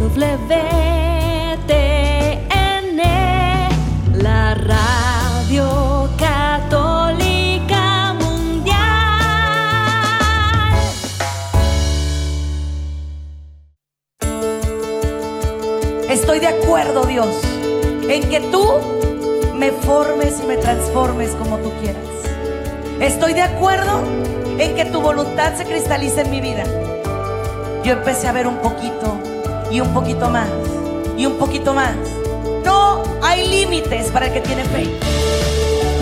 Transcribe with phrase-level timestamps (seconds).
[0.00, 0.16] WTN,
[4.14, 8.78] la radio católica mundial.
[16.08, 17.36] Estoy de acuerdo, Dios,
[18.08, 18.64] en que tú
[19.54, 22.02] me formes y me transformes como tú quieras.
[23.00, 24.00] Estoy de acuerdo
[24.58, 26.64] en que tu voluntad se cristalice en mi vida.
[27.84, 29.29] Yo empecé a ver un poquito
[29.70, 30.48] y un poquito más
[31.16, 31.94] y un poquito más.
[32.64, 34.88] No hay límites para el que tiene fe.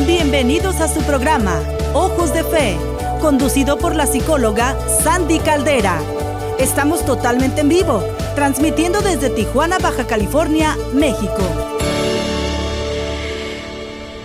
[0.07, 1.61] Bienvenidos a su programa,
[1.93, 2.77] Ojos de Fe,
[3.21, 5.99] conducido por la psicóloga Sandy Caldera.
[6.59, 8.03] Estamos totalmente en vivo,
[8.35, 11.68] transmitiendo desde Tijuana, Baja California, México.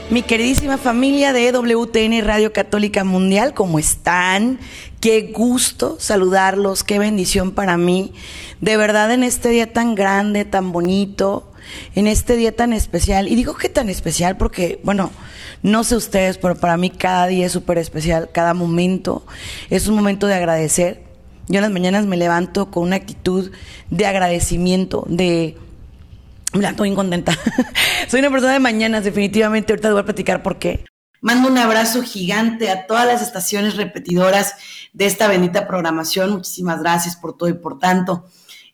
[0.10, 4.60] Mi queridísima familia de WTN Radio Católica Mundial, ¿cómo están?
[5.00, 8.14] Qué gusto saludarlos, qué bendición para mí.
[8.62, 11.52] De verdad en este día tan grande, tan bonito,
[11.96, 13.28] en este día tan especial.
[13.28, 15.10] Y digo que tan especial porque, bueno,
[15.64, 19.26] no sé ustedes, pero para mí cada día es súper especial, cada momento
[19.70, 21.02] es un momento de agradecer.
[21.48, 23.52] Yo en las mañanas me levanto con una actitud
[23.90, 25.58] de agradecimiento, de
[26.54, 27.38] me levanto bien contenta.
[28.08, 29.74] Soy una persona de mañanas, definitivamente.
[29.74, 30.86] Ahorita te voy a platicar por qué.
[31.22, 34.56] Mando un abrazo gigante a todas las estaciones repetidoras
[34.92, 36.32] de esta bendita programación.
[36.32, 38.26] Muchísimas gracias por todo y por tanto.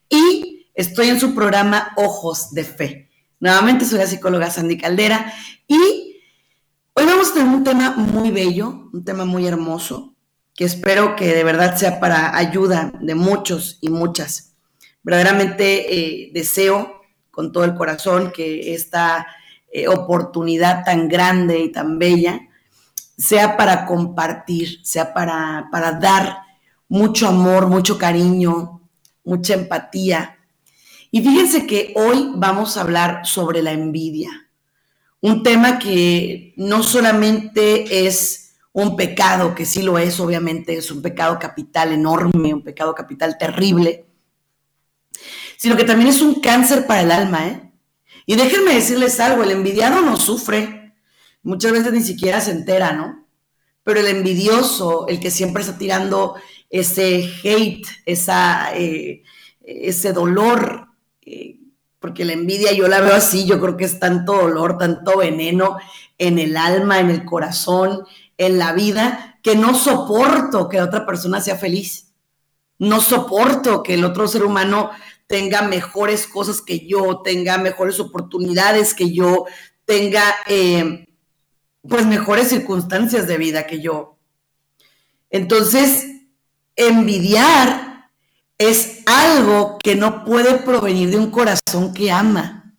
[0.09, 3.09] Y estoy en su programa Ojos de Fe.
[3.39, 5.31] Nuevamente soy la psicóloga Sandy Caldera
[5.67, 5.77] y
[6.93, 10.15] hoy vamos a tener un tema muy bello, un tema muy hermoso,
[10.55, 14.55] que espero que de verdad sea para ayuda de muchos y muchas.
[15.03, 16.98] Verdaderamente eh, deseo
[17.39, 19.25] con todo el corazón que esta
[19.71, 22.41] eh, oportunidad tan grande y tan bella
[23.17, 26.39] sea para compartir, sea para, para dar
[26.89, 28.81] mucho amor, mucho cariño,
[29.23, 30.37] mucha empatía.
[31.11, 34.49] Y fíjense que hoy vamos a hablar sobre la envidia,
[35.21, 41.01] un tema que no solamente es un pecado, que sí lo es, obviamente es un
[41.01, 44.08] pecado capital enorme, un pecado capital terrible,
[45.59, 47.73] sino que también es un cáncer para el alma, ¿eh?
[48.25, 50.93] Y déjenme decirles algo, el envidiado no sufre,
[51.43, 53.27] muchas veces ni siquiera se entera, ¿no?
[53.83, 56.35] Pero el envidioso, el que siempre está tirando
[56.69, 59.23] ese hate, esa, eh,
[59.59, 60.87] ese dolor,
[61.25, 61.57] eh,
[61.99, 65.77] porque la envidia yo la veo así, yo creo que es tanto dolor, tanto veneno
[66.17, 68.05] en el alma, en el corazón,
[68.37, 72.13] en la vida, que no soporto que otra persona sea feliz.
[72.77, 74.91] No soporto que el otro ser humano
[75.29, 79.45] tenga mejores cosas que yo, tenga mejores oportunidades que yo,
[79.85, 81.07] tenga eh,
[81.87, 84.17] pues mejores circunstancias de vida que yo.
[85.29, 86.07] Entonces,
[86.75, 88.09] envidiar
[88.57, 92.73] es algo que no puede provenir de un corazón que ama.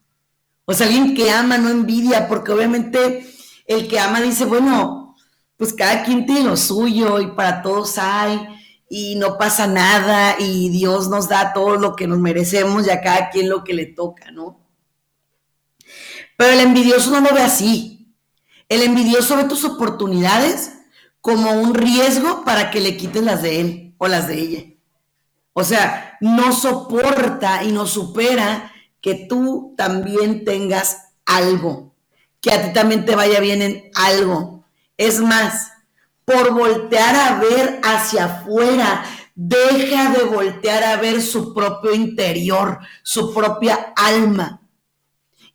[0.65, 3.33] O sea, alguien que ama no envidia, porque obviamente
[3.65, 5.15] el que ama dice, bueno,
[5.57, 8.60] pues cada quien tiene lo suyo y para todos hay
[8.93, 13.01] y no pasa nada y Dios nos da todo lo que nos merecemos y a
[13.01, 14.59] cada quien lo que le toca, ¿no?
[16.37, 18.13] Pero el envidioso no lo ve así.
[18.69, 20.73] El envidioso ve tus oportunidades
[21.21, 24.65] como un riesgo para que le quites las de él o las de ella.
[25.53, 31.95] O sea, no soporta y no supera que tú también tengas algo,
[32.41, 34.65] que a ti también te vaya bien en algo.
[34.97, 35.70] Es más,
[36.31, 39.05] por voltear a ver hacia afuera.
[39.35, 44.61] Deja de voltear a ver su propio interior, su propia alma.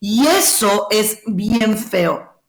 [0.02, 2.41] Y eso es bien feo.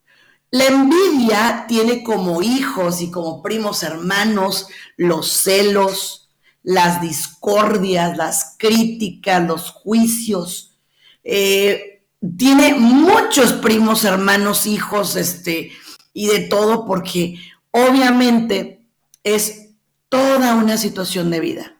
[0.51, 4.67] La envidia tiene como hijos y como primos hermanos
[4.97, 6.29] los celos,
[6.63, 10.77] las discordias, las críticas, los juicios.
[11.23, 12.03] Eh,
[12.37, 15.71] tiene muchos primos hermanos, hijos, este,
[16.13, 17.37] y de todo, porque
[17.77, 18.89] obviamente
[19.23, 19.75] es
[20.09, 21.77] toda una situación de vida.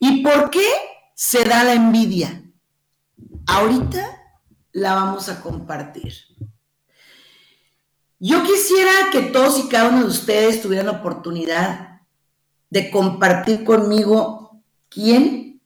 [0.00, 0.66] ¿Y por qué
[1.14, 2.42] se da la envidia?
[3.46, 4.20] Ahorita
[4.72, 6.14] la vamos a compartir.
[8.18, 12.02] Yo quisiera que todos y cada uno de ustedes tuvieran la oportunidad
[12.70, 15.60] de compartir conmigo quién,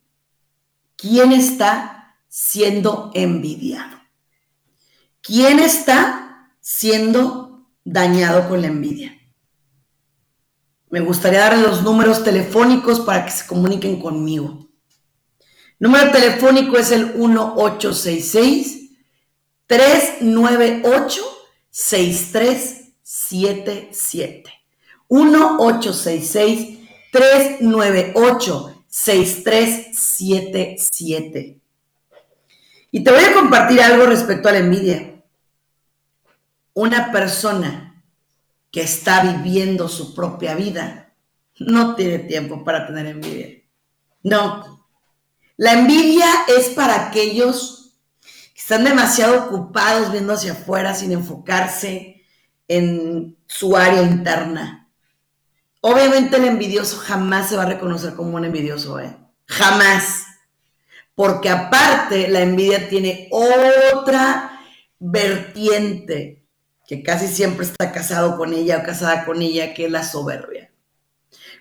[0.97, 3.97] quién está siendo envidiado.
[5.21, 9.16] ¿Quién está siendo dañado con la envidia?
[10.97, 14.67] Me gustaría darle los números telefónicos para que se comuniquen conmigo.
[15.79, 18.93] Número telefónico es el 1866
[19.67, 21.23] 398
[21.69, 24.51] 6377.
[25.11, 26.79] 1866
[27.13, 31.61] 398 6377.
[32.91, 35.23] Y te voy a compartir algo respecto a la envidia.
[36.73, 37.86] Una persona
[38.77, 41.15] que está viviendo su propia vida
[41.59, 43.63] no tiene tiempo para tener envidia.
[44.23, 44.87] No.
[45.57, 52.23] La envidia es para aquellos que están demasiado ocupados viendo hacia afuera sin enfocarse
[52.69, 54.91] en su área interna.
[55.81, 59.17] Obviamente el envidioso jamás se va a reconocer como un envidioso, ¿eh?
[59.47, 60.27] Jamás.
[61.15, 64.61] Porque aparte la envidia tiene otra
[64.99, 66.36] vertiente
[66.87, 70.71] que casi siempre está casado con ella o casada con ella, que es la soberbia.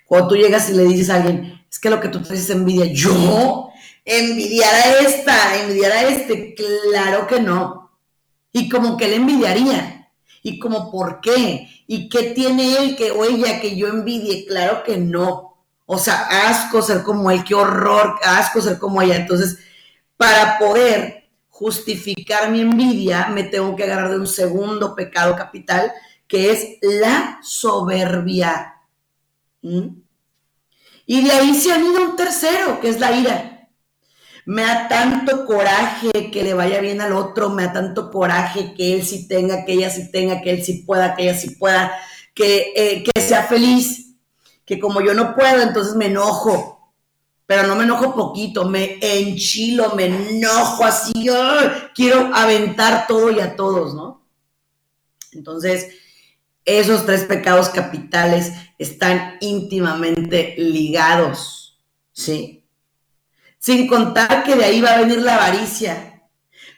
[0.05, 2.49] Cuando tú llegas y le dices a alguien, es que lo que tú traes es
[2.51, 3.69] envidia, yo
[4.05, 7.91] envidiar a esta, envidiar a este, claro que no.
[8.51, 10.11] Y como que le envidiaría.
[10.43, 11.67] Y como, ¿por qué?
[11.87, 14.45] ¿Y qué tiene él que o ella que yo envidie?
[14.45, 15.57] Claro que no.
[15.87, 19.15] O sea, asco ser como él, qué horror, asco ser como ella.
[19.15, 19.57] Entonces,
[20.17, 21.24] para poder
[21.57, 25.89] justificar mi envidia, me tengo que agarrar de un segundo pecado capital,
[26.27, 28.81] que es la soberbia.
[29.61, 30.01] ¿Mm?
[31.05, 33.69] Y de ahí se ido un tercero, que es la ira.
[34.45, 38.93] Me da tanto coraje que le vaya bien al otro, me da tanto coraje que
[38.93, 41.97] él sí tenga, que ella sí tenga, que él sí pueda, que ella sí pueda,
[42.33, 44.17] que, eh, que sea feliz,
[44.65, 46.74] que como yo no puedo, entonces me enojo
[47.45, 51.13] pero no me enojo poquito, me enchilo, me enojo así,
[51.93, 54.25] quiero aventar todo y a todos, ¿no?
[55.31, 55.89] Entonces,
[56.63, 61.79] esos tres pecados capitales están íntimamente ligados,
[62.11, 62.65] ¿sí?
[63.59, 66.23] Sin contar que de ahí va a venir la avaricia,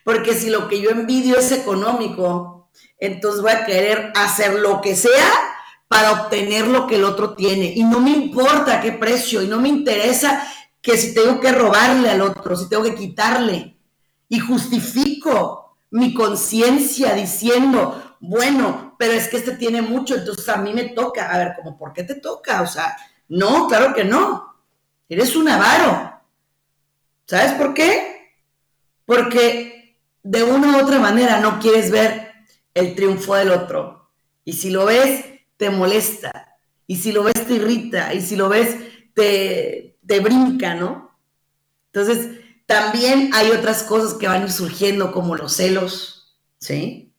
[0.04, 2.70] porque si lo que yo envidio es económico,
[3.00, 5.47] entonces voy a querer hacer lo que sea
[5.88, 7.74] para obtener lo que el otro tiene.
[7.76, 10.48] Y no me importa qué precio, y no me interesa
[10.82, 13.78] que si tengo que robarle al otro, si tengo que quitarle,
[14.30, 20.74] y justifico mi conciencia diciendo, bueno, pero es que este tiene mucho, entonces a mí
[20.74, 21.32] me toca.
[21.34, 22.62] A ver, como, ¿por qué te toca?
[22.62, 22.96] O sea,
[23.30, 24.56] no, claro que no.
[25.08, 26.22] Eres un avaro.
[27.26, 28.34] ¿Sabes por qué?
[29.06, 32.32] Porque de una u otra manera no quieres ver
[32.74, 34.10] el triunfo del otro.
[34.44, 35.26] Y si lo ves,
[35.58, 36.56] te molesta.
[36.86, 38.14] Y si lo ves, te irrita.
[38.14, 38.76] Y si lo ves,
[39.14, 41.18] te, te brinca, ¿no?
[41.92, 47.14] Entonces, también hay otras cosas que van surgiendo como los celos, ¿sí?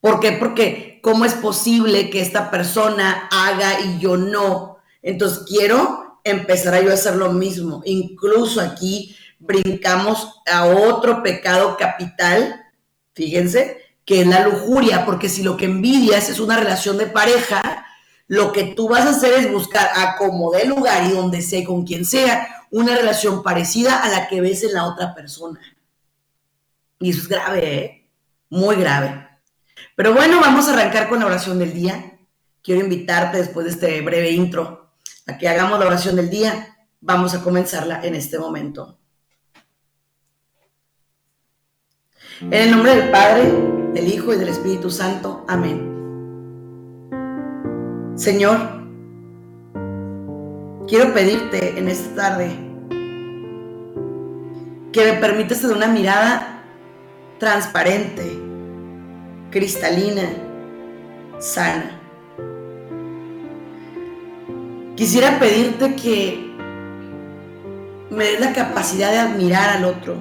[0.00, 0.32] ¿Por qué?
[0.32, 4.78] Porque ¿cómo es posible que esta persona haga y yo no?
[5.02, 7.82] Entonces quiero empezar a yo a hacer lo mismo.
[7.84, 12.64] Incluso aquí brincamos a otro pecado capital,
[13.14, 17.84] fíjense, que es la lujuria, porque si lo que envidias es una relación de pareja,
[18.28, 21.64] lo que tú vas a hacer es buscar a como de lugar y donde sea,
[21.64, 25.60] con quien sea, una relación parecida a la que ves en la otra persona.
[27.00, 28.10] Y eso es grave, ¿eh?
[28.48, 29.28] Muy grave.
[29.96, 32.18] Pero bueno, vamos a arrancar con la oración del día.
[32.62, 34.92] Quiero invitarte después de este breve intro
[35.26, 36.76] a que hagamos la oración del día.
[37.00, 38.98] Vamos a comenzarla en este momento.
[42.40, 45.42] En el nombre del Padre, del Hijo y del Espíritu Santo.
[45.48, 45.80] Amén.
[48.14, 48.58] Señor,
[50.86, 52.50] quiero pedirte en esta tarde
[54.92, 56.62] que me permitas tener una mirada
[57.38, 58.38] transparente,
[59.50, 60.24] cristalina,
[61.38, 61.98] sana.
[64.94, 66.54] Quisiera pedirte que
[68.10, 70.16] me des la capacidad de admirar al otro,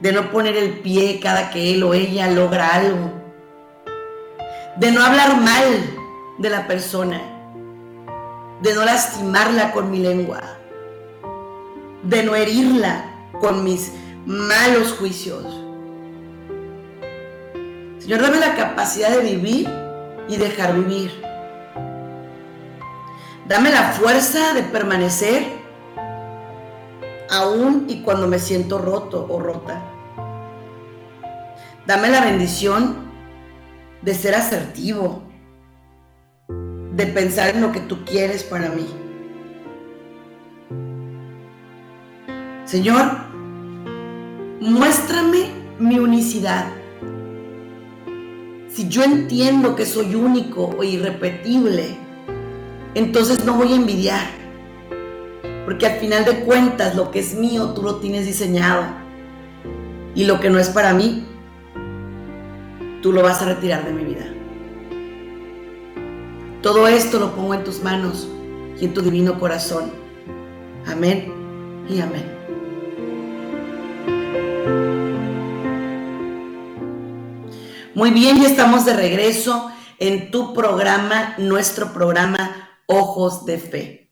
[0.00, 3.26] de no poner el pie cada que él o ella logra algo
[4.76, 5.64] de no hablar mal
[6.38, 7.20] de la persona,
[8.60, 10.42] de no lastimarla con mi lengua,
[12.02, 13.10] de no herirla
[13.40, 13.92] con mis
[14.26, 15.44] malos juicios.
[17.98, 19.68] Señor, dame la capacidad de vivir
[20.28, 21.10] y dejar vivir.
[23.48, 25.55] Dame la fuerza de permanecer
[27.30, 29.82] aún y cuando me siento roto o rota.
[31.86, 32.96] Dame la bendición
[34.02, 35.22] de ser asertivo,
[36.92, 38.86] de pensar en lo que tú quieres para mí.
[42.64, 43.04] Señor,
[44.60, 46.66] muéstrame mi unicidad.
[48.68, 51.96] Si yo entiendo que soy único o irrepetible,
[52.94, 54.45] entonces no voy a envidiar.
[55.66, 58.84] Porque al final de cuentas lo que es mío tú lo tienes diseñado.
[60.14, 61.26] Y lo que no es para mí,
[63.02, 64.26] tú lo vas a retirar de mi vida.
[66.62, 68.28] Todo esto lo pongo en tus manos
[68.80, 69.90] y en tu divino corazón.
[70.86, 71.32] Amén
[71.88, 72.24] y amén.
[77.94, 79.68] Muy bien, ya estamos de regreso
[79.98, 84.05] en tu programa, nuestro programa Ojos de Fe.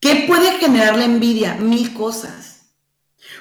[0.00, 1.54] ¿Qué puede generar la envidia?
[1.56, 2.72] Mil cosas.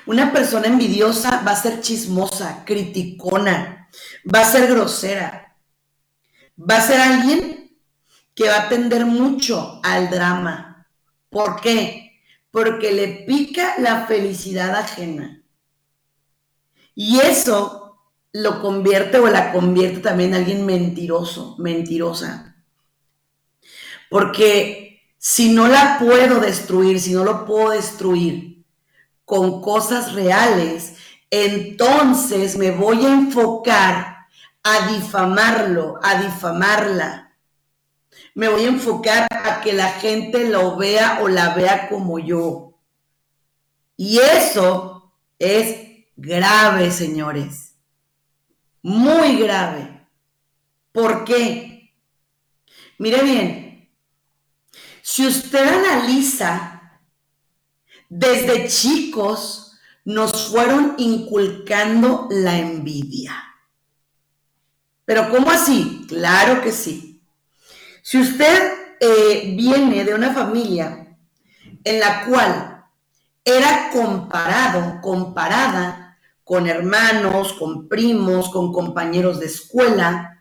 [0.06, 3.90] Una persona envidiosa va a ser chismosa, criticona,
[4.34, 5.58] va a ser grosera,
[6.58, 7.78] va a ser alguien
[8.36, 10.88] que va a tender mucho al drama.
[11.30, 12.22] ¿Por qué?
[12.52, 15.44] Porque le pica la felicidad ajena.
[16.96, 18.02] Y eso
[18.32, 22.64] lo convierte o la convierte también en alguien mentiroso, mentirosa.
[24.10, 24.89] Porque
[25.20, 28.66] si no la puedo destruir, si no lo puedo destruir
[29.24, 30.96] con cosas reales,
[31.30, 34.26] entonces me voy a enfocar
[34.64, 37.38] a difamarlo, a difamarla.
[38.34, 42.80] Me voy a enfocar a que la gente lo vea o la vea como yo.
[43.96, 47.70] Y eso es grave, señores
[48.82, 50.08] muy grave.
[50.92, 51.94] ¿Por qué?
[52.98, 53.69] Mire bien,
[55.12, 57.02] si usted analiza,
[58.10, 59.74] desde chicos
[60.06, 63.34] nos fueron inculcando la envidia.
[65.06, 66.06] ¿Pero cómo así?
[66.08, 67.24] Claro que sí.
[68.04, 71.18] Si usted eh, viene de una familia
[71.84, 72.86] en la cual
[73.44, 80.38] era comparado, comparada con hermanos, con primos, con compañeros de escuela,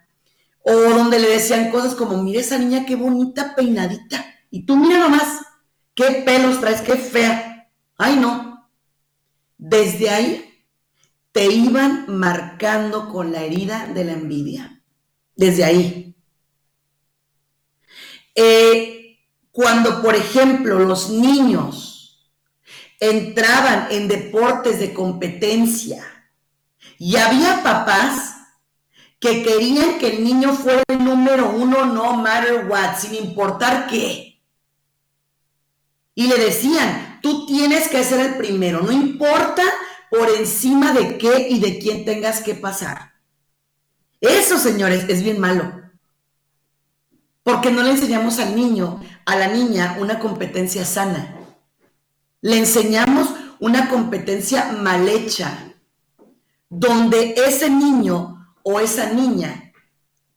[0.60, 4.99] o donde le decían cosas como, mire esa niña qué bonita peinadita, y tú mira
[4.99, 5.45] nomás,
[5.95, 7.71] qué pelos traes, qué fea.
[7.97, 8.71] Ay, no.
[9.57, 10.64] Desde ahí
[11.33, 14.83] te iban marcando con la herida de la envidia.
[15.37, 16.17] Desde ahí.
[18.35, 19.19] Eh,
[19.50, 22.33] cuando, por ejemplo, los niños
[23.00, 26.05] entraban en deportes de competencia
[26.99, 28.37] y había papás
[29.21, 34.38] que querían que el niño fuera el número uno, no matter what, sin importar qué.
[36.18, 39.62] Y le decían, tú tienes que ser el primero, no importa
[40.10, 43.12] por encima de qué y de quién tengas que pasar.
[44.20, 45.80] Eso, señores, es bien malo.
[47.44, 51.37] Porque no le enseñamos al niño, a la niña, una competencia sana.
[52.40, 53.28] Le enseñamos
[53.60, 55.72] una competencia mal hecha,
[56.68, 59.72] donde ese niño o esa niña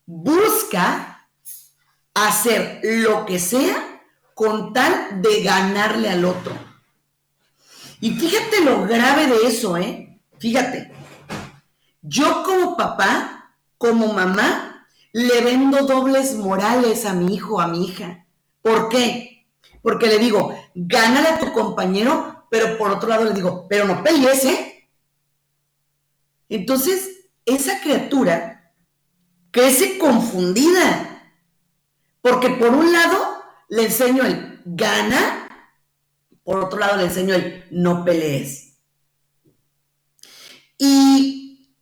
[0.05, 1.27] busca
[2.13, 3.90] hacer lo que sea
[4.41, 6.51] con tal de ganarle al otro.
[7.99, 10.19] Y fíjate lo grave de eso, ¿eh?
[10.39, 10.91] Fíjate,
[12.01, 18.25] yo como papá, como mamá, le vendo dobles morales a mi hijo, a mi hija.
[18.63, 19.45] ¿Por qué?
[19.83, 24.01] Porque le digo, gánale a tu compañero, pero por otro lado le digo, pero no
[24.01, 24.89] pelees, ¿eh?
[26.49, 28.73] Entonces, esa criatura
[29.51, 31.31] crece confundida.
[32.23, 33.30] Porque por un lado
[33.71, 35.47] le enseño el gana,
[36.43, 38.77] por otro lado le enseño el no pelees.
[40.77, 41.75] Y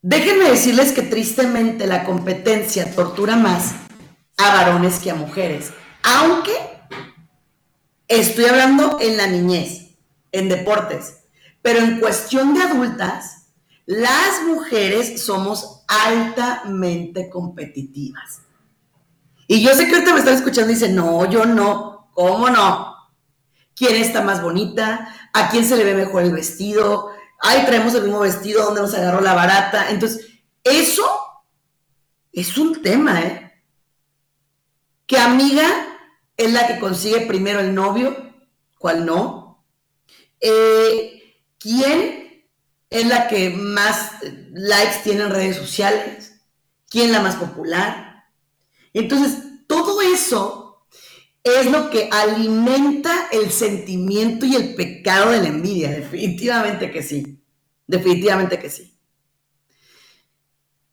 [0.00, 3.72] déjenme decirles que tristemente la competencia tortura más
[4.36, 5.72] a varones que a mujeres.
[6.04, 6.52] Aunque
[8.08, 9.98] Estoy hablando en la niñez,
[10.32, 11.24] en deportes,
[11.60, 13.50] pero en cuestión de adultas,
[13.84, 18.40] las mujeres somos altamente competitivas.
[19.50, 22.94] Y yo sé que ahorita me están escuchando y dicen, no, yo no, ¿cómo no?
[23.74, 25.14] ¿Quién está más bonita?
[25.32, 27.10] ¿A quién se le ve mejor el vestido?
[27.40, 29.90] Ay, traemos el mismo vestido, ¿dónde nos agarró la barata?
[29.90, 30.28] Entonces,
[30.62, 31.08] eso
[32.30, 33.62] es un tema, ¿eh?
[35.06, 35.66] Que amiga
[36.36, 38.34] es la que consigue primero el novio,
[38.78, 39.64] cuál no.
[40.40, 42.46] Eh, ¿Quién
[42.90, 44.12] es la que más
[44.52, 46.42] likes tiene en redes sociales?
[46.90, 48.07] ¿Quién la más popular?
[48.98, 49.38] Entonces,
[49.68, 50.84] todo eso
[51.44, 55.90] es lo que alimenta el sentimiento y el pecado de la envidia.
[55.90, 57.40] Definitivamente que sí.
[57.86, 58.98] Definitivamente que sí.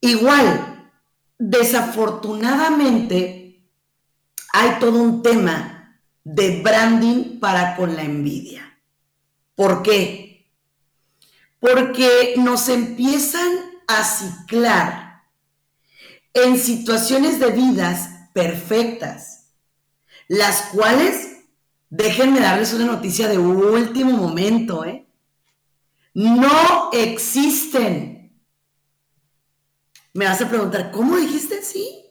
[0.02, 0.92] Igual,
[1.40, 3.66] desafortunadamente,
[4.54, 8.80] hay todo un tema de branding para con la envidia.
[9.56, 10.48] ¿Por qué?
[11.60, 13.50] Porque nos empiezan
[13.88, 15.05] a ciclar
[16.36, 19.54] en situaciones de vidas perfectas,
[20.28, 21.46] las cuales,
[21.90, 25.08] déjenme darles una noticia de último momento, ¿eh?
[26.14, 28.34] No existen.
[30.14, 32.06] Me vas a preguntar, ¿cómo dijiste sí?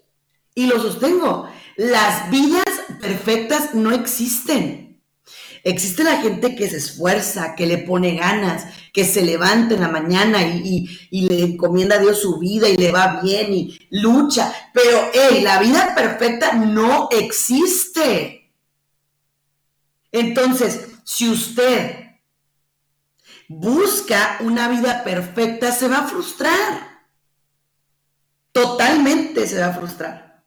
[0.54, 1.48] Y lo sostengo.
[1.76, 2.64] Las vidas
[3.00, 4.83] perfectas no existen.
[5.64, 9.88] Existe la gente que se esfuerza, que le pone ganas, que se levanta en la
[9.88, 14.52] mañana y, le encomienda a Dios su vida y le va bien y lucha.
[14.74, 18.52] Pero, hey, la vida perfecta no existe.
[20.12, 22.08] Entonces, si usted
[23.48, 26.94] busca una vida perfecta, se va a frustrar.
[28.52, 30.44] Totalmente se va a frustrar.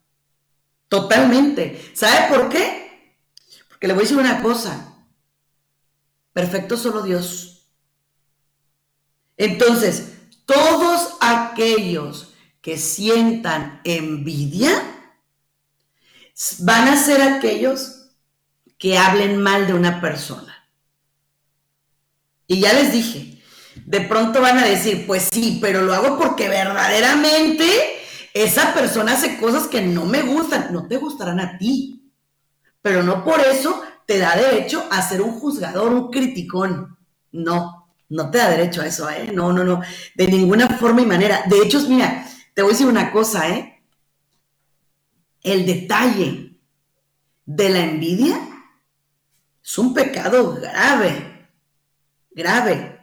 [0.88, 1.92] Totalmente.
[1.96, 3.16] ¿Sabe por qué?
[3.68, 4.87] Porque le voy a decir una cosa.
[6.38, 7.68] Perfecto solo Dios.
[9.38, 14.70] Entonces, todos aquellos que sientan envidia
[16.60, 18.12] van a ser aquellos
[18.78, 20.70] que hablen mal de una persona.
[22.46, 23.42] Y ya les dije,
[23.88, 27.66] de pronto van a decir, pues sí, pero lo hago porque verdaderamente
[28.36, 32.12] esa persona hace cosas que no me gustan, no te gustarán a ti,
[32.84, 36.98] pero no por eso te da derecho a ser un juzgador, un criticón.
[37.32, 39.30] No, no te da derecho a eso, ¿eh?
[39.32, 39.82] No, no, no,
[40.16, 41.44] de ninguna forma y manera.
[41.46, 43.84] De hecho, mira, te voy a decir una cosa, ¿eh?
[45.44, 46.60] El detalle
[47.46, 48.40] de la envidia
[49.64, 51.38] es un pecado grave
[52.38, 53.00] grave.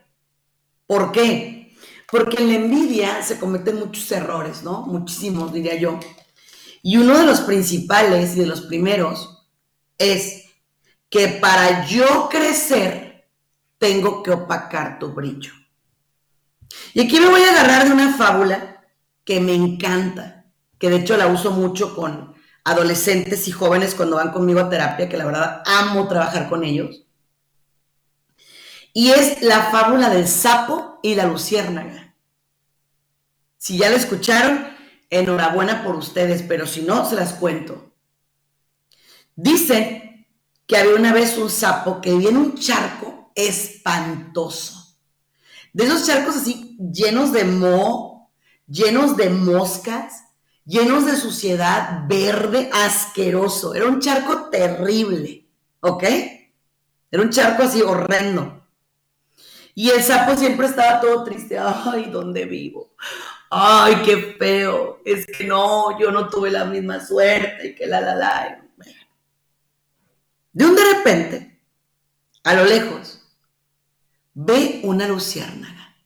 [0.87, 1.77] ¿Por qué?
[2.11, 4.83] Porque en la envidia se cometen muchos errores, ¿no?
[4.83, 5.99] Muchísimos, diría yo.
[6.83, 9.45] Y uno de los principales y de los primeros
[9.99, 10.44] es
[11.15, 13.29] que para yo crecer
[13.79, 15.53] tengo que opacar tu brillo.
[16.93, 18.85] Y aquí me voy a agarrar de una fábula
[19.25, 24.33] que me encanta, que de hecho la uso mucho con adolescentes y jóvenes cuando van
[24.33, 27.07] conmigo a terapia, que la verdad amo trabajar con ellos.
[28.93, 32.17] Y es la fábula del sapo y la luciérnaga.
[33.57, 34.67] Si ya la escucharon,
[35.11, 37.93] enhorabuena por ustedes, pero si no, se las cuento.
[39.37, 40.14] Dicen
[40.67, 44.97] que había una vez un sapo que vivía en un charco espantoso.
[45.73, 48.31] De esos charcos así llenos de moho,
[48.67, 50.25] llenos de moscas,
[50.65, 53.75] llenos de suciedad, verde, asqueroso.
[53.75, 55.47] Era un charco terrible,
[55.81, 56.05] ¿ok?
[57.11, 58.63] Era un charco así horrendo.
[59.75, 61.59] Y el sapo siempre estaba todo triste.
[61.59, 62.95] Ay, ¿dónde vivo?
[63.51, 65.01] Ay, qué feo.
[65.05, 68.64] Es que no, yo no tuve la misma suerte que la, la, la.
[70.55, 71.61] De un de repente,
[72.43, 73.21] a lo lejos,
[74.33, 75.97] ve una luciérnaga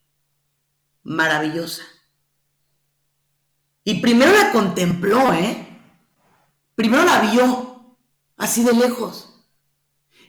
[1.05, 1.85] maravillosa.
[3.85, 5.67] Y primero la contempló, ¿eh?
[6.75, 7.97] Primero la vio,
[8.37, 9.47] así de lejos.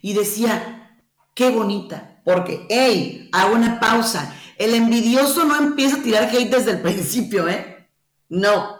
[0.01, 1.01] Y decía,
[1.33, 4.35] qué bonita porque, hey, hago una pausa.
[4.55, 7.89] El envidioso no empieza a tirar hate desde el principio, ¿eh?
[8.29, 8.77] No.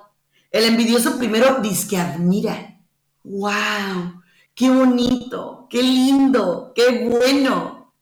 [0.52, 2.80] El envidioso primero dice que admira.
[3.24, 4.19] ¡Wow!
[4.60, 5.68] ¡Qué bonito!
[5.70, 6.74] ¡Qué lindo!
[6.76, 7.96] ¡Qué bueno!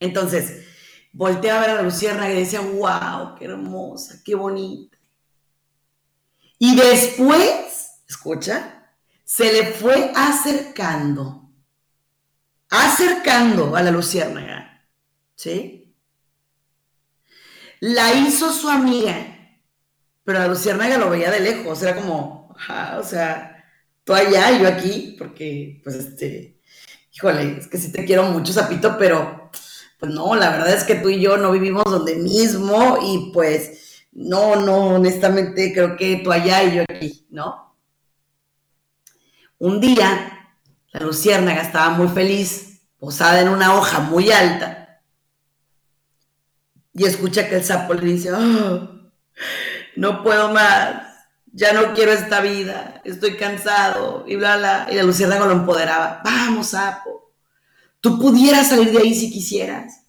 [0.00, 0.66] Entonces,
[1.12, 3.36] voltea a ver a la luciérnaga y decía, ¡Wow!
[3.38, 4.20] ¡Qué hermosa!
[4.24, 4.98] ¡Qué bonita!
[6.58, 11.48] Y después, escucha, se le fue acercando
[12.68, 14.84] acercando a la luciérnaga,
[15.36, 15.94] ¿sí?
[17.78, 19.14] La hizo su amiga,
[20.24, 22.54] pero la luciérnaga lo veía de lejos, era como,
[22.98, 23.57] o sea,
[24.08, 26.62] tú allá y yo aquí, porque, pues, este,
[27.12, 29.50] híjole, es que sí te quiero mucho, Zapito, pero,
[30.00, 34.06] pues no, la verdad es que tú y yo no vivimos donde mismo y pues,
[34.12, 37.76] no, no, honestamente creo que tú allá y yo aquí, ¿no?
[39.58, 40.54] Un día
[40.90, 45.02] la luciérnaga estaba muy feliz, posada en una hoja muy alta,
[46.94, 49.10] y escucha que el sapo le dice, oh,
[49.96, 51.07] no puedo más,
[51.52, 54.88] ya no quiero esta vida, estoy cansado, y bla, bla.
[54.90, 57.32] Y la luciérnaga lo empoderaba, vamos, sapo,
[58.00, 60.04] tú pudieras salir de ahí si quisieras,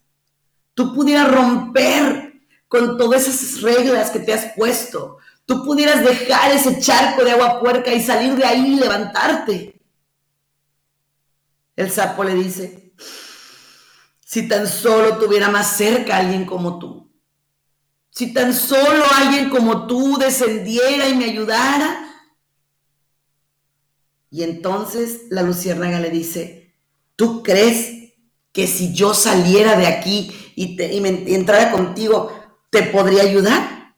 [0.74, 2.34] tú pudieras romper
[2.68, 7.60] con todas esas reglas que te has puesto, tú pudieras dejar ese charco de agua
[7.60, 9.82] puerca y salir de ahí y levantarte.
[11.76, 12.94] El sapo le dice,
[14.24, 16.99] si tan solo tuviera más cerca a alguien como tú,
[18.20, 22.06] si tan solo alguien como tú descendiera y me ayudara.
[24.30, 26.76] Y entonces la luciérnaga le dice,
[27.16, 28.12] ¿tú crees
[28.52, 32.30] que si yo saliera de aquí y, te, y, me, entrara contigo,
[32.70, 33.96] te podría ayudar?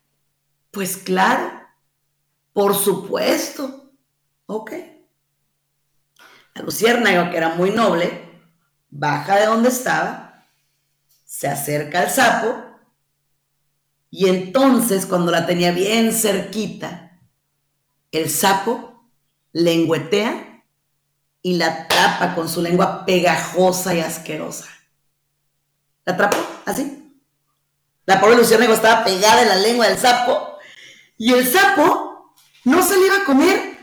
[0.70, 1.52] Pues claro,
[2.54, 3.92] por supuesto.
[4.46, 4.74] Ok.
[6.54, 8.22] La luciérnaga, que era muy noble,
[8.92, 10.46] baja de donde estaba,
[11.26, 12.71] se acerca al sapo,
[14.12, 17.18] y entonces cuando la tenía bien cerquita,
[18.12, 19.10] el sapo
[19.54, 20.66] lengüetea
[21.42, 24.68] y la atrapa con su lengua pegajosa y asquerosa.
[26.06, 27.22] La atrapó así.
[28.06, 30.58] La pobre luciérnaga estaba pegada en la lengua del sapo
[31.18, 33.78] y el sapo no se le iba a comer.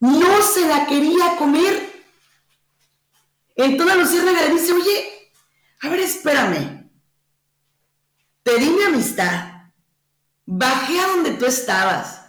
[0.00, 2.04] No se la quería comer.
[3.56, 5.32] Entonces la luciérnaga le dice, oye,
[5.80, 6.79] a ver, espérame.
[8.42, 9.70] Te di mi amistad.
[10.46, 12.22] Bajé a donde tú estabas.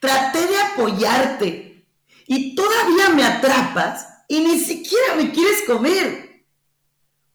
[0.00, 1.86] Traté de apoyarte.
[2.26, 6.46] Y todavía me atrapas y ni siquiera me quieres comer.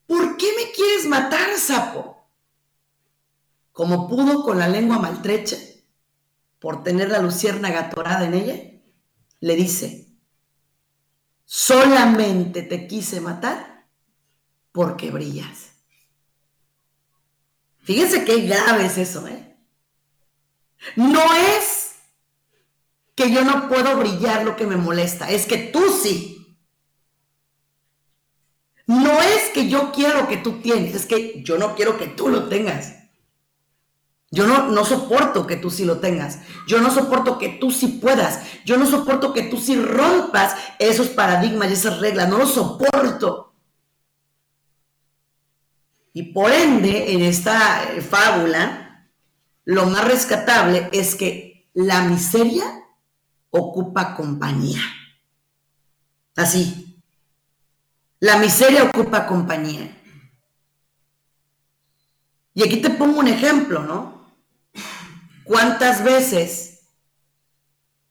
[0.06, 2.28] ¿Por qué me quieres matar, sapo?
[3.72, 5.56] Como pudo con la lengua maltrecha,
[6.58, 8.80] por tener la luciérnaga atorada en ella,
[9.40, 10.08] le dice,
[11.44, 13.88] solamente te quise matar
[14.72, 15.69] porque brillas.
[17.82, 19.56] Fíjense qué grave es eso, ¿eh?
[20.96, 21.96] No es
[23.14, 26.58] que yo no puedo brillar lo que me molesta, es que tú sí.
[28.86, 32.28] No es que yo quiero que tú tienes, es que yo no quiero que tú
[32.28, 32.94] lo tengas.
[34.32, 36.38] Yo no, no soporto que tú sí lo tengas.
[36.66, 38.40] Yo no soporto que tú sí puedas.
[38.64, 42.28] Yo no soporto que tú sí rompas esos paradigmas y esas reglas.
[42.28, 43.49] No lo soporto.
[46.12, 49.08] Y por ende, en esta eh, fábula,
[49.64, 52.64] lo más rescatable es que la miseria
[53.50, 54.80] ocupa compañía.
[56.36, 57.00] Así.
[58.18, 59.96] La miseria ocupa compañía.
[62.54, 64.20] Y aquí te pongo un ejemplo, ¿no?
[65.44, 66.82] ¿Cuántas veces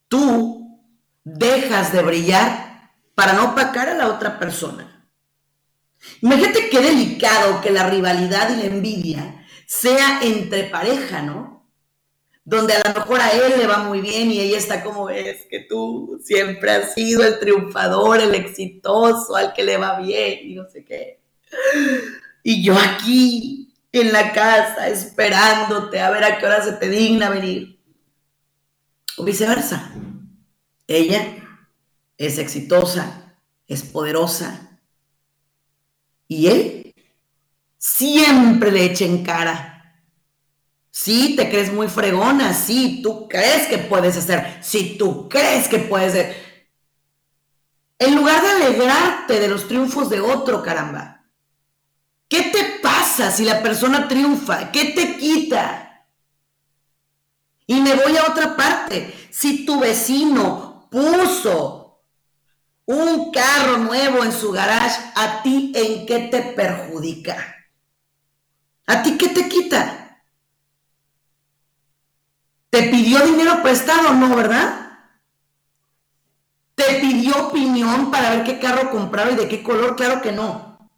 [0.07, 0.81] tú
[1.23, 4.88] dejas de brillar para no opacar a la otra persona?
[6.21, 11.69] Imagínate qué delicado que la rivalidad y la envidia sea entre pareja, ¿no?
[12.43, 15.45] Donde a lo mejor a él le va muy bien y ella está como es
[15.49, 20.55] que tú siempre has sido el triunfador, el exitoso, al que le va bien y
[20.55, 21.21] no sé qué.
[22.43, 27.29] Y yo aquí en la casa esperándote a ver a qué hora se te digna
[27.29, 27.79] venir.
[29.17, 29.91] O viceversa.
[30.87, 31.35] Ella
[32.17, 33.35] es exitosa,
[33.67, 34.68] es poderosa.
[36.29, 36.95] Y él
[37.77, 40.01] siempre le echa en cara.
[40.89, 45.79] Sí, te crees muy fregona, sí, tú crees que puedes hacer, sí, tú crees que
[45.79, 46.35] puedes hacer.
[47.99, 51.19] En lugar de alegrarte de los triunfos de otro, caramba,
[52.29, 54.71] ¿Qué te pasa si la persona triunfa?
[54.71, 56.05] ¿Qué te quita?
[57.65, 59.29] Y me voy a otra parte.
[59.31, 61.78] Si tu vecino puso
[62.89, 67.55] un carro nuevo en su garage, ¿a ti en qué te perjudica?
[68.87, 70.23] ¿A ti qué te quita?
[72.71, 74.15] ¿Te pidió dinero prestado?
[74.15, 74.89] No, ¿verdad?
[76.73, 79.95] ¿Te pidió opinión para ver qué carro compraba y de qué color?
[79.95, 80.89] Claro que no.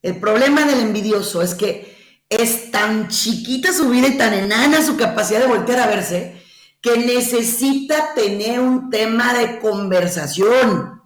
[0.00, 4.96] El problema del envidioso es que es tan chiquita su vida y tan enana su
[4.96, 6.42] capacidad de voltear a verse
[6.80, 11.02] que necesita tener un tema de conversación.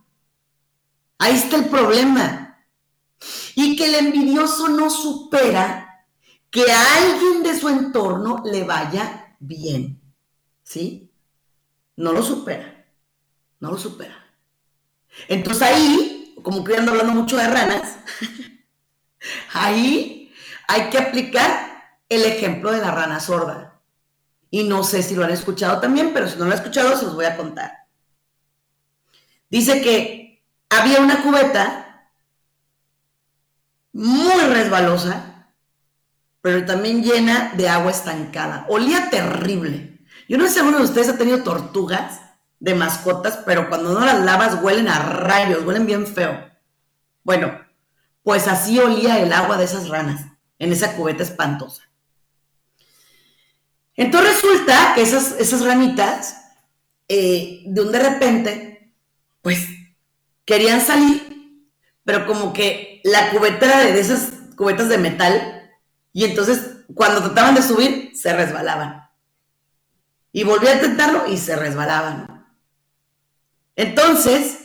[1.18, 2.64] Ahí está el problema.
[3.54, 6.06] Y que el envidioso no supera
[6.50, 10.00] que a alguien de su entorno le vaya bien.
[10.62, 11.10] ¿Sí?
[11.96, 12.86] No lo supera.
[13.60, 14.18] No lo supera.
[15.28, 17.98] Entonces ahí, como que ando hablando mucho de ranas,
[19.52, 20.32] Ahí
[20.68, 23.71] hay que aplicar el ejemplo de la rana sorda.
[24.54, 27.06] Y no sé si lo han escuchado también, pero si no lo han escuchado, se
[27.06, 27.86] los voy a contar.
[29.48, 32.10] Dice que había una cubeta
[33.94, 35.48] muy resbalosa,
[36.42, 38.66] pero también llena de agua estancada.
[38.68, 40.04] Olía terrible.
[40.28, 42.20] Yo no sé si alguno de ustedes ha tenido tortugas
[42.60, 46.50] de mascotas, pero cuando no las lavas huelen a rayos, huelen bien feo.
[47.22, 47.58] Bueno,
[48.22, 50.26] pues así olía el agua de esas ranas,
[50.58, 51.84] en esa cubeta espantosa.
[53.96, 56.36] Entonces resulta que esas, esas ranitas,
[57.08, 58.94] eh, de un de repente,
[59.42, 59.66] pues
[60.44, 61.68] querían salir,
[62.04, 65.70] pero como que la cubeta de esas cubetas de metal,
[66.12, 69.08] y entonces cuando trataban de subir, se resbalaban.
[70.32, 72.46] Y volví a intentarlo y se resbalaban.
[73.76, 74.58] Entonces,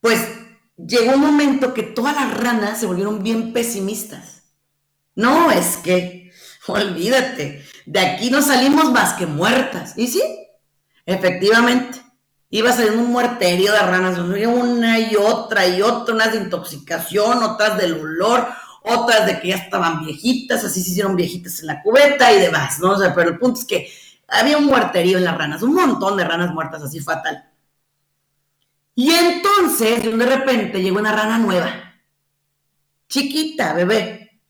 [0.00, 0.20] pues
[0.76, 4.44] llegó un momento que todas las ranas se volvieron bien pesimistas.
[5.14, 6.32] No, es que,
[6.66, 9.94] olvídate, de aquí no salimos más que muertas.
[9.96, 10.22] Y sí,
[11.06, 12.02] efectivamente,
[12.50, 17.42] iba a salir un muerterio de ranas, una y otra y otra, unas de intoxicación,
[17.42, 18.48] otras del olor,
[18.82, 22.78] otras de que ya estaban viejitas, así se hicieron viejitas en la cubeta y demás,
[22.80, 22.90] ¿no?
[22.92, 23.90] O sea, pero el punto es que
[24.28, 27.48] había un muerterío en las ranas, un montón de ranas muertas así fatal.
[28.94, 31.94] Y entonces, de repente, llegó una rana nueva,
[33.08, 34.40] chiquita, bebé.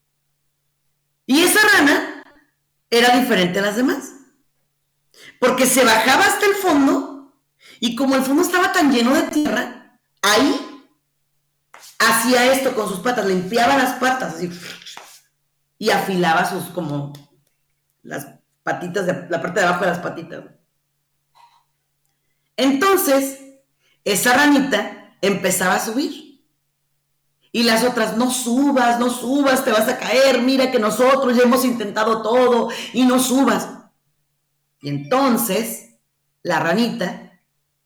[1.27, 1.96] Y esa rana
[2.99, 4.13] era diferente a las demás,
[5.39, 7.17] porque se bajaba hasta el fondo
[7.81, 10.85] y como el fondo estaba tan lleno de tierra, ahí
[11.99, 14.51] hacía esto con sus patas, limpiaba las patas así,
[15.79, 17.13] y afilaba sus como
[18.03, 18.27] las
[18.63, 20.45] patitas, de, la parte de abajo de las patitas.
[22.57, 23.41] Entonces,
[24.05, 26.26] esa ranita empezaba a subir.
[27.57, 31.45] Y las otras, no subas, no subas, te vas a caer, mira que nosotros ya
[31.45, 33.71] hemos intentado todo y no subas.
[34.83, 35.95] Y entonces
[36.43, 37.41] la ranita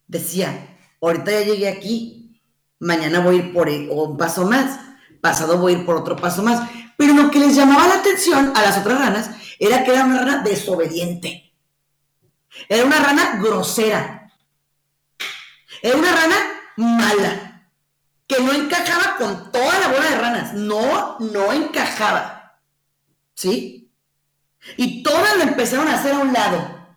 [0.08, 2.42] decía, ahorita ya llegué aquí,
[2.80, 4.80] mañana voy a ir por un paso más,
[5.20, 6.68] pasado voy a ir por otro paso más.
[6.96, 9.30] Pero lo que les llamaba la atención a las otras ranas
[9.60, 11.54] era que era una rana desobediente.
[12.68, 14.32] Era una rana grosera.
[15.80, 16.36] Era una rana
[16.76, 17.49] mala.
[18.30, 20.54] Que no encajaba con toda la bola de ranas.
[20.54, 22.60] No, no encajaba.
[23.34, 23.92] ¿Sí?
[24.76, 26.96] Y todas lo empezaron a hacer a un lado.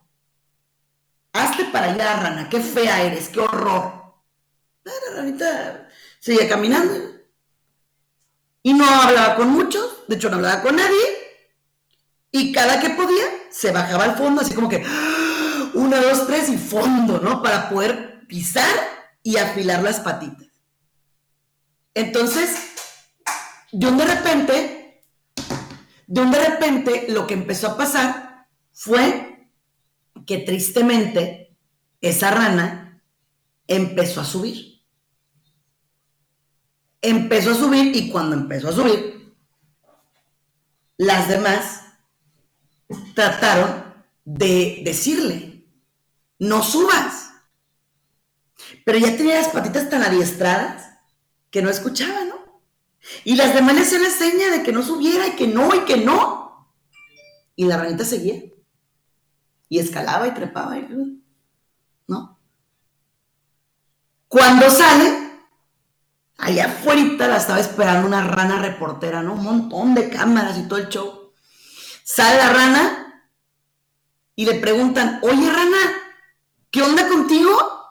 [1.33, 2.49] Hazte para allá, rana.
[2.49, 3.29] Qué fea eres.
[3.29, 4.13] Qué horror.
[4.83, 6.93] La ranita seguía caminando.
[8.61, 10.03] Y no hablaba con muchos.
[10.07, 11.23] De hecho, no hablaba con nadie
[12.35, 15.69] y cada que podía, se bajaba al fondo, así como que, ¡ah!
[15.75, 17.43] una, dos, tres y fondo, ¿no?
[17.43, 18.73] Para poder pisar
[19.21, 20.42] y afilar las patitas.
[21.93, 22.49] Entonces,
[23.71, 25.03] de un de repente,
[26.07, 29.49] de un de repente, lo que empezó a pasar fue
[30.25, 31.55] que tristemente
[32.01, 33.03] esa rana
[33.67, 34.81] empezó a subir.
[37.01, 39.35] Empezó a subir y cuando empezó a subir,
[40.97, 41.81] las demás
[43.13, 45.67] trataron de decirle,
[46.39, 47.31] no subas.
[48.85, 50.92] Pero ya tenía las patitas tan adiestradas
[51.53, 52.63] que no escuchaba, ¿no?
[53.23, 55.81] Y las demás le hacían la seña de que no subiera y que no y
[55.81, 56.67] que no.
[57.55, 58.41] Y la ranita seguía.
[59.69, 60.75] Y escalaba y trepaba,
[62.07, 62.39] ¿no?
[64.27, 65.31] Cuando sale,
[66.39, 69.33] allá afuera la estaba esperando una rana reportera, ¿no?
[69.33, 71.33] Un montón de cámaras y todo el show.
[72.03, 73.29] Sale la rana
[74.35, 75.77] y le preguntan, oye rana,
[76.71, 77.82] ¿qué onda contigo?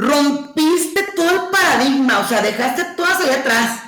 [0.00, 3.82] Rompiste todo el paradigma, o sea, dejaste todas allá atrás.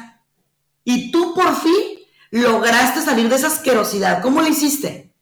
[0.84, 4.20] Y tú por fin lograste salir de esa asquerosidad.
[4.20, 5.14] ¿Cómo lo hiciste?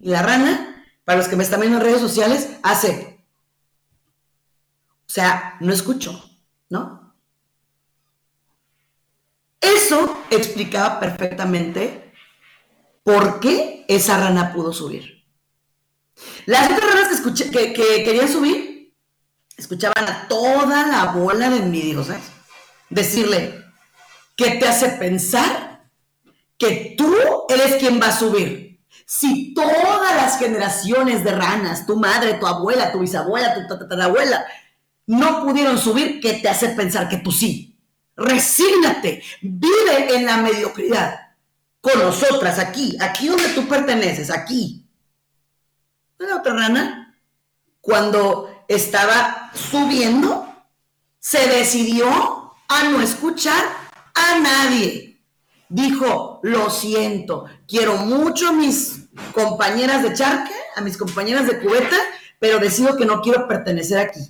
[0.00, 3.24] Y la rana, para los que me están viendo en redes sociales, hace.
[5.06, 6.28] O sea, no escucho,
[6.70, 7.14] ¿no?
[9.60, 12.12] Eso explicaba perfectamente
[13.04, 15.24] por qué esa rana pudo subir.
[16.46, 17.20] Las otras ranas
[17.52, 18.69] que, que, querían subir
[19.60, 22.16] escuchaban a toda la bola de envidiosos
[22.88, 23.64] decirle,
[24.36, 25.88] ¿qué te hace pensar
[26.58, 27.14] que tú
[27.48, 28.80] eres quien va a subir?
[29.06, 34.44] Si todas las generaciones de ranas, tu madre, tu abuela, tu bisabuela, tu tatarabuela,
[35.06, 37.78] no pudieron subir, ¿qué te hace pensar que tú sí?
[38.16, 41.18] Resígnate, vive en la mediocridad
[41.80, 44.86] con nosotras aquí, aquí donde tú perteneces, aquí.
[46.38, 47.18] Otra rana,
[47.80, 50.46] cuando estaba subiendo,
[51.18, 52.06] se decidió
[52.68, 53.64] a no escuchar
[54.14, 55.20] a nadie.
[55.68, 61.96] Dijo, lo siento, quiero mucho a mis compañeras de charque, a mis compañeras de cubeta,
[62.38, 64.20] pero decido que no quiero pertenecer aquí.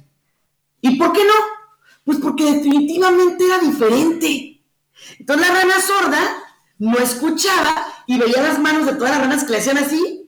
[0.80, 1.34] ¿Y por qué no?
[2.04, 4.62] Pues porque definitivamente era diferente.
[5.18, 6.20] Entonces la rana sorda
[6.78, 10.19] no escuchaba y veía las manos de todas las ranas que le hacían así.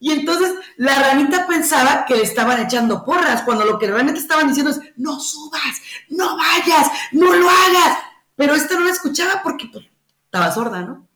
[0.00, 4.48] Y entonces la ranita pensaba que le estaban echando porras, cuando lo que realmente estaban
[4.48, 7.98] diciendo es, no subas, no vayas, no lo hagas.
[8.34, 9.84] Pero esta no la escuchaba porque pues,
[10.24, 11.06] estaba sorda, ¿no?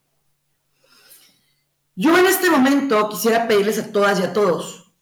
[1.96, 4.92] Yo en este momento quisiera pedirles a todas y a todos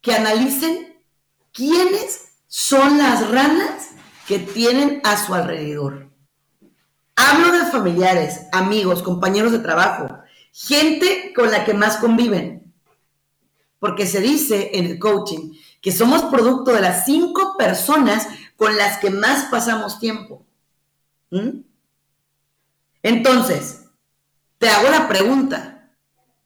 [0.00, 0.96] que analicen
[1.52, 3.90] quiénes son las ranas
[4.26, 6.08] que tienen a su alrededor.
[7.16, 10.06] Hablo de familiares, amigos, compañeros de trabajo,
[10.52, 12.57] gente con la que más conviven.
[13.78, 18.98] Porque se dice en el coaching que somos producto de las cinco personas con las
[18.98, 20.44] que más pasamos tiempo.
[21.30, 21.60] ¿Mm?
[23.02, 23.84] Entonces,
[24.58, 25.92] te hago la pregunta,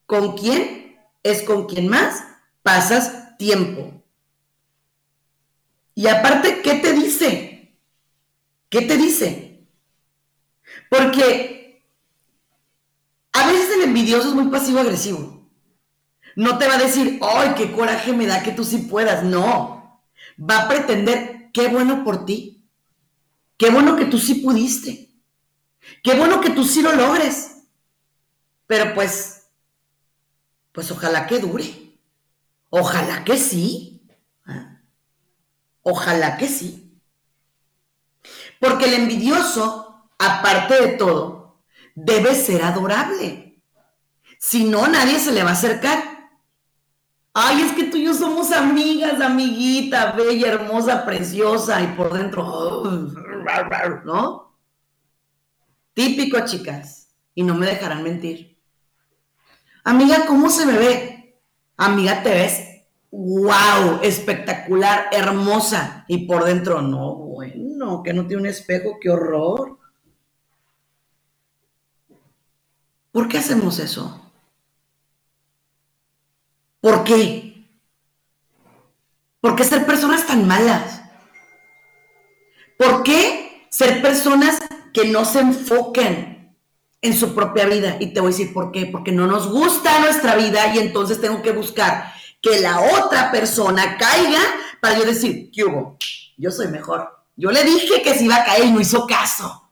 [0.07, 2.25] ¿con quién es con quien más
[2.63, 4.03] pasas tiempo?
[5.95, 7.75] Y aparte, ¿qué te dice?
[8.69, 9.67] ¿Qué te dice?
[10.91, 11.83] Porque
[13.33, 15.32] a veces el envidioso es muy pasivo-agresivo.
[16.37, 19.23] No te va a decir, ¡ay, qué coraje me da que tú sí puedas!
[19.23, 20.03] No.
[20.39, 22.65] Va a pretender, qué bueno por ti.
[23.57, 25.11] Qué bueno que tú sí pudiste.
[26.03, 27.63] Qué bueno que tú sí lo logres.
[28.67, 29.47] Pero pues,
[30.73, 31.99] pues ojalá que dure.
[32.71, 34.03] Ojalá que sí.
[34.47, 34.81] ¿Ah?
[35.83, 37.01] Ojalá que sí.
[38.59, 41.63] Porque el envidioso, aparte de todo,
[41.95, 43.61] debe ser adorable.
[44.39, 46.12] Si no, nadie se le va a acercar.
[47.35, 52.45] Ay, es que tú y yo somos amigas, amiguita, bella, hermosa, preciosa, y por dentro,
[54.05, 54.55] ¿no?
[55.95, 58.59] Típico, chicas, y no me dejarán mentir.
[59.85, 61.41] Amiga, ¿cómo se me ve?
[61.79, 68.49] Amiga, te ves, wow, espectacular, hermosa, y por dentro, no, bueno, que no tiene un
[68.49, 69.79] espejo, qué horror.
[73.11, 74.22] ¿Por qué hacemos eso?
[76.83, 77.69] ¿Por qué?
[79.41, 81.01] ¿Por qué ser personas tan malas?
[82.77, 84.59] ¿Por qué ser personas
[84.93, 86.57] que no se enfoquen
[87.01, 87.99] en su propia vida?
[88.01, 88.87] Y te voy a decir por qué.
[88.87, 93.97] Porque no nos gusta nuestra vida y entonces tengo que buscar que la otra persona
[93.97, 94.41] caiga
[94.81, 95.97] para yo decir, ¿qué hubo?
[96.37, 97.25] Yo soy mejor.
[97.37, 99.71] Yo le dije que se iba a caer y no hizo caso.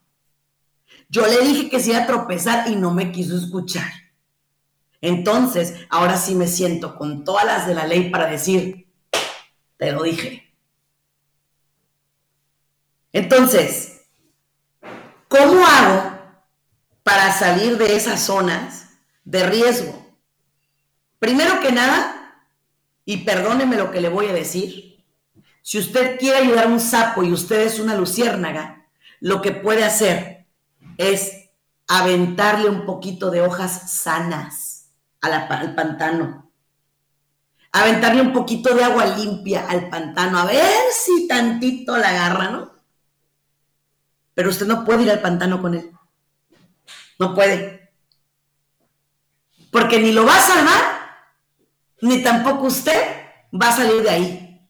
[1.09, 3.91] Yo le dije que se iba a tropezar y no me quiso escuchar.
[5.01, 8.87] Entonces, ahora sí me siento con todas las de la ley para decir,
[9.79, 10.53] te lo dije.
[13.13, 14.03] Entonces,
[15.29, 16.19] ¿cómo hago
[17.03, 18.91] para salir de esas zonas
[19.25, 20.07] de riesgo?
[21.19, 22.45] Primero que nada,
[23.05, 25.03] y perdóneme lo que le voy a decir,
[25.63, 28.87] si usted quiere ayudar a un sapo y usted es una luciérnaga,
[29.21, 30.47] lo que puede hacer
[30.99, 31.51] es
[31.89, 34.70] aventarle un poquito de hojas sanas
[35.21, 36.51] al pantano.
[37.73, 42.73] Aventarle un poquito de agua limpia al pantano, a ver si tantito la agarra, ¿no?
[44.35, 45.91] Pero usted no puede ir al pantano con él.
[47.19, 47.93] No puede.
[49.71, 50.83] Porque ni lo va a salvar,
[52.01, 53.21] ni tampoco usted
[53.53, 54.69] va a salir de ahí.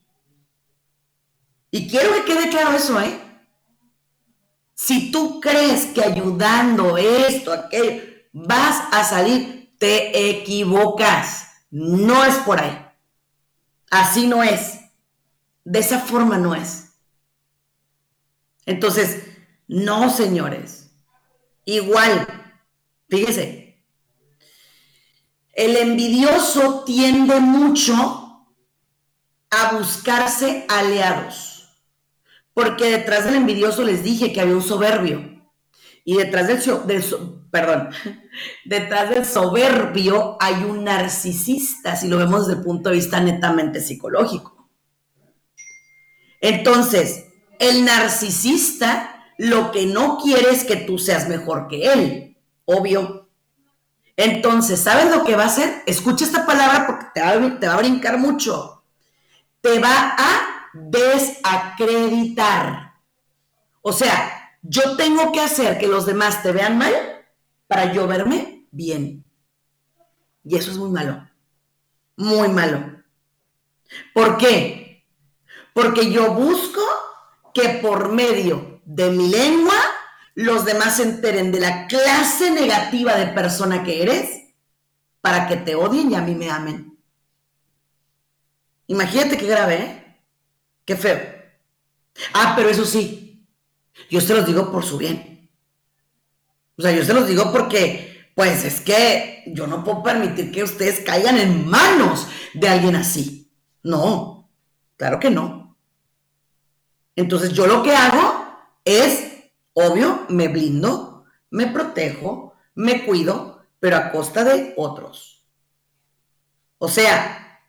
[1.70, 3.18] Y quiero que quede claro eso, ¿eh?
[4.74, 11.64] Si tú crees que ayudando esto, aquello, vas a salir, te equivocas.
[11.70, 12.86] No es por ahí.
[13.90, 14.78] Así no es.
[15.64, 16.92] De esa forma no es.
[18.66, 19.24] Entonces,
[19.66, 20.90] no, señores.
[21.64, 22.26] Igual,
[23.08, 23.82] fíjese,
[25.54, 28.46] el envidioso tiende mucho
[29.50, 31.80] a buscarse aliados.
[32.52, 35.29] Porque detrás del envidioso les dije que había un soberbio.
[36.10, 36.60] Y detrás del,
[37.52, 37.90] perdón,
[38.64, 43.80] detrás del soberbio hay un narcisista, si lo vemos desde el punto de vista netamente
[43.80, 44.68] psicológico.
[46.40, 47.26] Entonces,
[47.60, 53.28] el narcisista lo que no quiere es que tú seas mejor que él, obvio.
[54.16, 55.84] Entonces, ¿sabes lo que va a hacer?
[55.86, 58.82] Escucha esta palabra porque te va, te va a brincar mucho.
[59.60, 62.94] Te va a desacreditar.
[63.80, 66.92] O sea, yo tengo que hacer que los demás te vean mal
[67.66, 69.24] para yo verme bien.
[70.44, 71.28] Y eso es muy malo.
[72.16, 73.02] Muy malo.
[74.14, 75.06] ¿Por qué?
[75.72, 76.80] Porque yo busco
[77.54, 79.76] que por medio de mi lengua
[80.34, 84.54] los demás se enteren de la clase negativa de persona que eres
[85.20, 86.98] para que te odien y a mí me amen.
[88.86, 90.22] Imagínate qué grave, ¿eh?
[90.84, 91.20] Qué feo.
[92.32, 93.29] Ah, pero eso sí,
[94.08, 95.50] yo se los digo por su bien.
[96.78, 100.62] O sea, yo se los digo porque, pues es que yo no puedo permitir que
[100.62, 103.52] ustedes caigan en manos de alguien así.
[103.82, 104.50] No,
[104.96, 105.76] claro que no.
[107.16, 114.10] Entonces yo lo que hago es, obvio, me blindo, me protejo, me cuido, pero a
[114.10, 115.46] costa de otros.
[116.78, 117.60] O sea,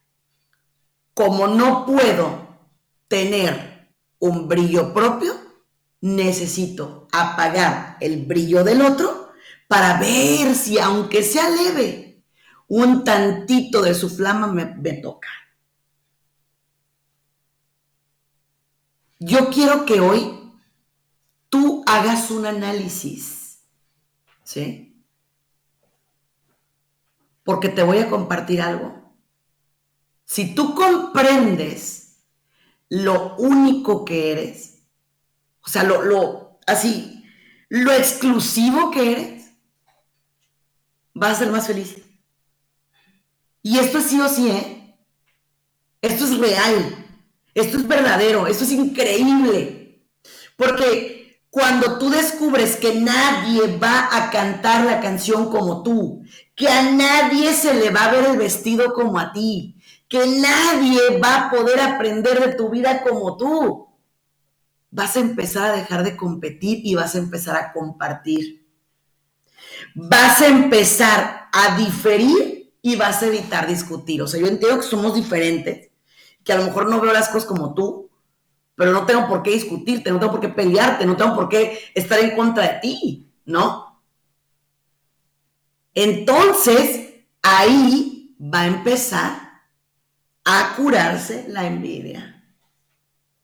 [1.14, 2.48] como no puedo
[3.10, 5.34] tener un brillo propio,
[6.02, 9.32] necesito apagar el brillo del otro
[9.68, 12.24] para ver si, aunque sea leve,
[12.68, 15.30] un tantito de su flama me, toca.
[19.20, 20.54] Yo quiero que hoy
[21.50, 23.62] tú hagas un análisis,
[24.44, 25.04] ¿sí?
[27.44, 29.14] Porque te voy a compartir algo.
[30.26, 32.24] Si tú comprendes
[32.90, 34.71] lo único que eres,
[35.66, 37.24] o sea, lo, lo, así,
[37.70, 39.52] lo exclusivo que eres,
[41.14, 41.98] vas a ser más feliz.
[43.64, 44.98] Y esto es sí o sí, ¿eh?
[46.02, 47.06] Esto es real,
[47.54, 50.08] esto es verdadero, esto es increíble.
[50.58, 56.24] Porque cuando tú descubres que nadie va a cantar la canción como tú,
[56.56, 61.20] que a nadie se le va a ver el vestido como a ti, que nadie
[61.20, 63.91] va a poder aprender de tu vida como tú,
[64.92, 68.68] vas a empezar a dejar de competir y vas a empezar a compartir.
[69.96, 74.22] Vas a empezar a diferir y vas a evitar discutir.
[74.22, 75.90] O sea, yo entiendo que somos diferentes,
[76.44, 78.10] que a lo mejor no veo las cosas como tú,
[78.76, 81.80] pero no tengo por qué discutirte, no tengo por qué pelearte, no tengo por qué
[81.96, 84.02] estar en contra de ti, ¿no?
[85.94, 89.52] Entonces, ahí va a empezar
[90.44, 92.31] a curarse la envidia.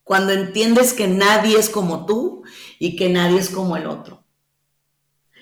[0.07, 2.43] Cuando entiendes que nadie es como tú
[2.79, 4.23] y que nadie es como el otro.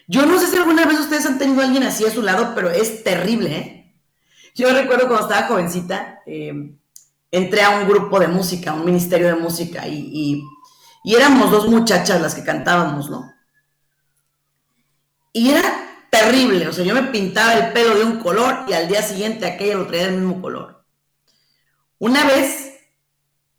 [0.07, 2.53] Yo no sé si alguna vez ustedes han tenido a alguien así a su lado,
[2.55, 3.95] pero es terrible, ¿eh?
[4.55, 6.73] Yo recuerdo cuando estaba jovencita, eh,
[7.29, 10.43] entré a un grupo de música, un ministerio de música, y,
[11.03, 13.31] éramos dos muchachas las que cantábamos, ¿no?
[15.31, 18.87] Y era terrible, o sea, yo me pintaba el pelo de un color y al
[18.87, 20.83] día siguiente aquella lo traía del mismo color.
[21.99, 22.74] Una vez,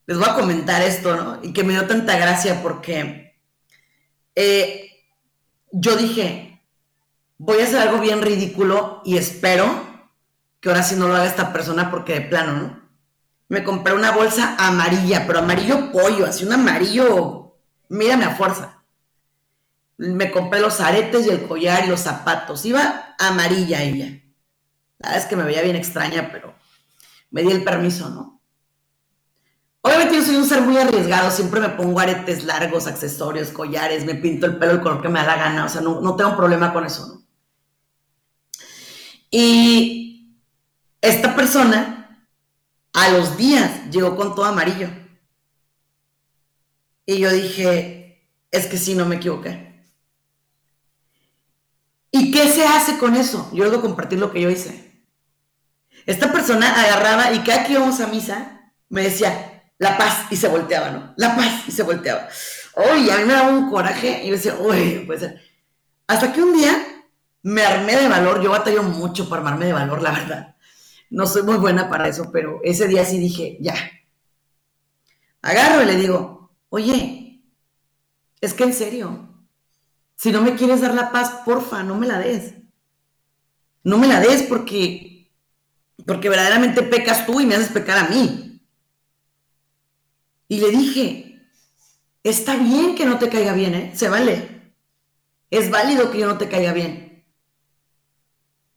[0.07, 1.39] les voy a comentar esto, ¿no?
[1.43, 3.39] Y que me dio tanta gracia porque
[4.35, 4.91] eh,
[5.73, 6.63] yo dije,
[7.39, 9.85] voy a hacer algo bien ridículo y espero
[10.61, 12.87] que ahora sí no lo haga esta persona porque de plano, ¿no?
[13.49, 17.57] me compré una bolsa amarilla, pero amarillo pollo, así un amarillo,
[17.89, 18.83] mírame a fuerza.
[19.99, 22.65] Me compré los aretes y el collar y los zapatos.
[22.67, 24.21] Iba amarilla ella.
[24.99, 26.55] La verdad es que me veía bien extraña, pero
[27.31, 28.36] me di el permiso, ¿no?
[29.87, 34.17] Obviamente yo soy un ser muy arriesgado, siempre me pongo aretes largos, accesorios, collares, me
[34.17, 36.37] pinto el pelo el color que me da la gana, o sea, no, no tengo
[36.37, 37.23] problema con eso, ¿no?
[39.31, 40.41] Y
[41.01, 42.27] esta persona
[42.95, 44.89] a los días llegó con todo amarillo.
[47.05, 49.85] Y yo dije, es que sí, no me equivoqué.
[52.11, 53.49] ¿Y qué se hace con eso?
[53.53, 55.05] Yo debo compartir lo que yo hice.
[56.07, 60.49] Esta persona agarraba y cada que íbamos a misa me decía, la paz, y se
[60.49, 61.15] volteaba, ¿no?
[61.17, 62.29] La paz, y se volteaba.
[62.77, 65.43] Uy, a mí me daba un coraje y yo decía, uy, puede ser.
[66.07, 66.75] Hasta que un día
[67.43, 70.57] me armé de valor, yo batallo mucho para armarme de valor, la verdad
[71.11, 73.75] no soy muy buena para eso, pero ese día sí dije, ya.
[75.43, 77.43] Agarro y le digo, oye,
[78.41, 79.29] es que en serio,
[80.17, 82.55] si no me quieres dar la paz, porfa, no me la des.
[83.85, 85.31] No me la des porque,
[86.07, 88.46] porque verdaderamente pecas tú y me haces pecar a mí.
[90.49, 91.49] Y le dije,
[92.23, 93.93] está bien que no te caiga bien, ¿eh?
[93.95, 94.73] Se vale.
[95.51, 97.25] Es válido que yo no te caiga bien.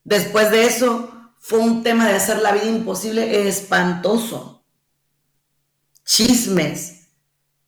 [0.03, 4.65] Después de eso, fue un tema de hacer la vida imposible espantoso.
[6.03, 7.09] Chismes.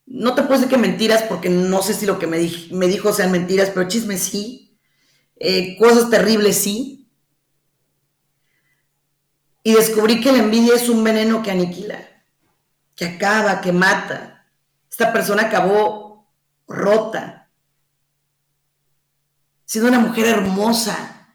[0.06, 3.32] No te puedo decir que mentiras porque no sé si lo que me, dijo sean
[3.32, 4.78] mentiras, pero chismes sí.
[5.36, 7.08] Eh, cosas terribles sí.
[9.62, 12.11] Y descubrí que la envidia es un veneno que aniquila,
[12.94, 14.46] que acaba, que mata.
[14.90, 16.32] Esta persona acabó
[16.66, 17.50] rota,
[19.64, 21.28] siendo una mujer hermosa,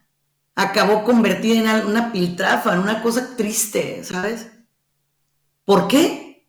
[0.55, 4.51] acabó convertida en una piltrafa, en una cosa triste, ¿sabes?
[5.65, 6.47] ¿Por qué?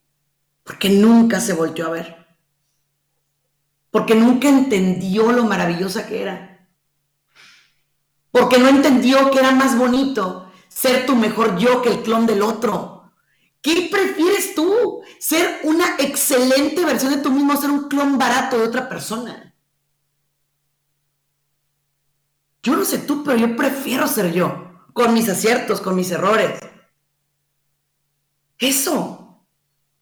[0.64, 2.26] Porque nunca se volvió a ver.
[3.90, 6.68] Porque nunca entendió lo maravillosa que era.
[8.30, 12.42] Porque no entendió que era más bonito ser tu mejor yo que el clon del
[12.42, 13.12] otro.
[13.60, 14.97] ¿Qué prefieres tú?
[15.18, 19.54] ¿Ser una excelente versión de tú mismo ser un clon barato de otra persona?
[22.62, 26.60] Yo no sé tú, pero yo prefiero ser yo, con mis aciertos, con mis errores.
[28.58, 29.44] Eso,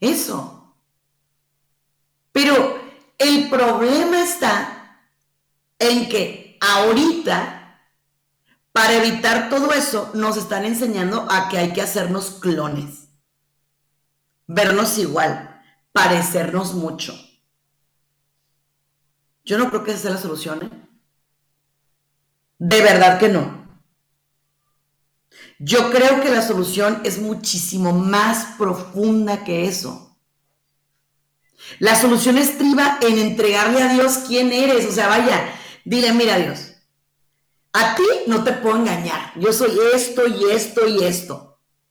[0.01, 0.77] eso.
[2.33, 2.81] Pero
[3.19, 5.01] el problema está
[5.79, 7.81] en que ahorita,
[8.73, 13.06] para evitar todo eso, nos están enseñando a que hay que hacernos clones.
[14.47, 17.15] Vernos igual, parecernos mucho.
[19.45, 20.63] Yo no creo que esa sea la solución.
[20.63, 20.71] ¿eh?
[22.59, 23.67] De verdad que no.
[25.59, 30.19] Yo creo que la solución es muchísimo más profunda que eso.
[31.79, 34.87] La solución estriba en entregarle a Dios quién eres.
[34.87, 35.53] O sea, vaya,
[35.85, 36.73] dile, mira Dios,
[37.73, 39.33] a ti no te puedo engañar.
[39.37, 41.46] Yo soy esto y esto y esto.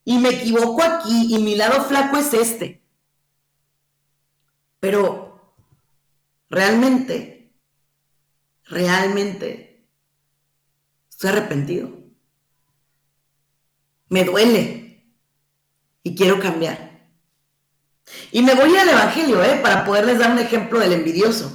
[0.06, 2.82] Y me equivoco aquí y mi lado flaco es este.
[4.80, 5.54] Pero
[6.48, 7.52] realmente,
[8.64, 9.66] realmente
[11.16, 11.88] Estoy arrepentido.
[14.10, 15.02] Me duele.
[16.02, 17.08] Y quiero cambiar.
[18.32, 19.58] Y me voy al Evangelio, ¿eh?
[19.62, 21.50] Para poderles dar un ejemplo del envidioso.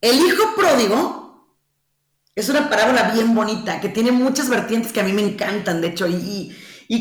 [0.00, 1.25] El hijo pródigo
[2.36, 5.88] es una parábola bien bonita, que tiene muchas vertientes que a mí me encantan, de
[5.88, 6.54] hecho, y,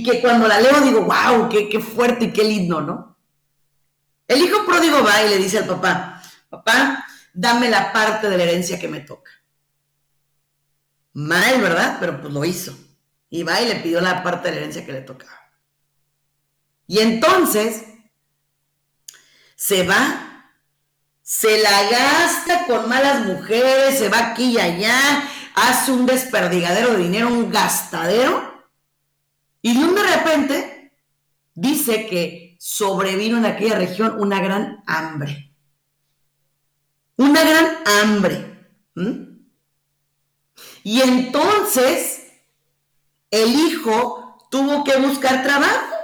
[0.04, 3.18] que cuando la leo digo, wow, qué, qué fuerte y qué lindo, ¿no?
[4.28, 8.44] El hijo pródigo va y le dice al papá, papá, dame la parte de la
[8.44, 9.32] herencia que me toca.
[11.14, 11.98] Mal, ¿verdad?
[12.00, 12.76] Pero pues lo hizo.
[13.30, 15.52] Y va y le pidió la parte de la herencia que le tocaba.
[16.88, 17.84] Y entonces
[19.56, 20.25] se va,
[21.26, 27.00] se la gasta con malas mujeres, se va aquí y allá, hace un desperdigadero de
[27.00, 28.64] dinero, un gastadero
[29.60, 30.94] y de un de repente
[31.56, 35.52] dice que sobrevino en aquella región una gran hambre.
[37.18, 38.70] Una gran hambre.
[40.84, 42.28] Y entonces
[43.32, 45.96] el hijo tuvo que buscar trabajo.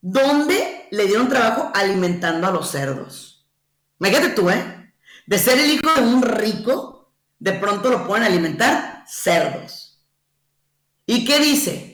[0.00, 3.29] ¿Dónde le dieron trabajo alimentando a los cerdos?
[4.00, 4.94] Imagínate tú, ¿eh?
[5.26, 10.02] De ser el hijo de un rico, de pronto lo pueden alimentar cerdos.
[11.06, 11.90] ¿Y qué dice?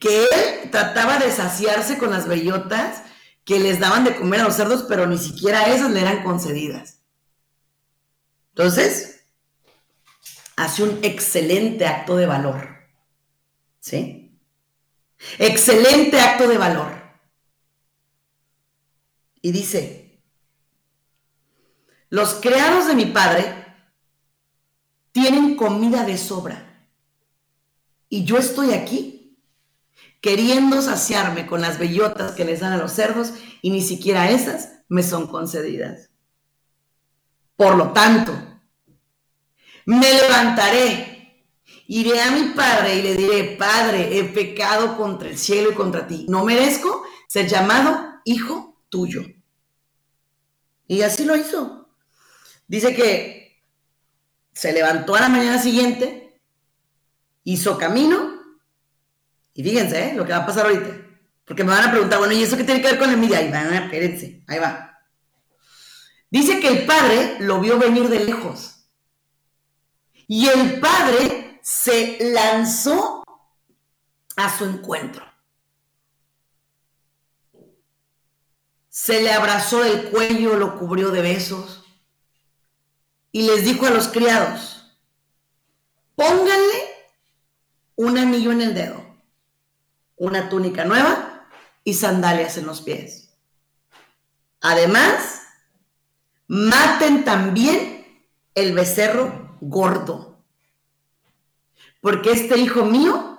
[0.00, 3.02] que él trataba de saciarse con las bellotas
[3.44, 7.00] que les daban de comer a los cerdos, pero ni siquiera esas le eran concedidas.
[8.50, 9.24] Entonces,
[10.56, 12.68] hace un excelente acto de valor.
[13.80, 14.38] ¿Sí?
[15.38, 16.92] Excelente acto de valor.
[19.40, 19.97] Y dice,
[22.10, 23.66] los creados de mi padre
[25.12, 26.86] tienen comida de sobra.
[28.08, 29.38] Y yo estoy aquí
[30.20, 34.80] queriendo saciarme con las bellotas que les dan a los cerdos y ni siquiera esas
[34.88, 36.10] me son concedidas.
[37.56, 38.32] Por lo tanto,
[39.84, 41.44] me levantaré,
[41.86, 46.06] iré a mi padre y le diré, Padre, he pecado contra el cielo y contra
[46.06, 46.26] ti.
[46.28, 49.22] No merezco ser llamado hijo tuyo.
[50.86, 51.87] Y así lo hizo.
[52.68, 53.64] Dice que
[54.52, 56.42] se levantó a la mañana siguiente,
[57.44, 58.38] hizo camino
[59.54, 60.14] y fíjense ¿eh?
[60.14, 61.06] lo que va a pasar ahorita.
[61.44, 63.38] Porque me van a preguntar, bueno, ¿y eso qué tiene que ver con la envidia?
[63.38, 65.00] Ahí van, espérense, ahí va.
[66.30, 68.84] Dice que el padre lo vio venir de lejos.
[70.26, 73.24] Y el padre se lanzó
[74.36, 75.24] a su encuentro.
[78.90, 81.77] Se le abrazó del cuello, lo cubrió de besos
[83.38, 84.84] y les dijo a los criados,
[86.16, 86.82] pónganle
[87.94, 89.06] un anillo en el dedo
[90.16, 91.46] una túnica nueva
[91.84, 93.30] y sandalias en los pies.
[94.60, 95.42] Además,
[96.48, 98.26] maten también
[98.56, 100.42] el becerro gordo,
[102.00, 103.38] porque este hijo mío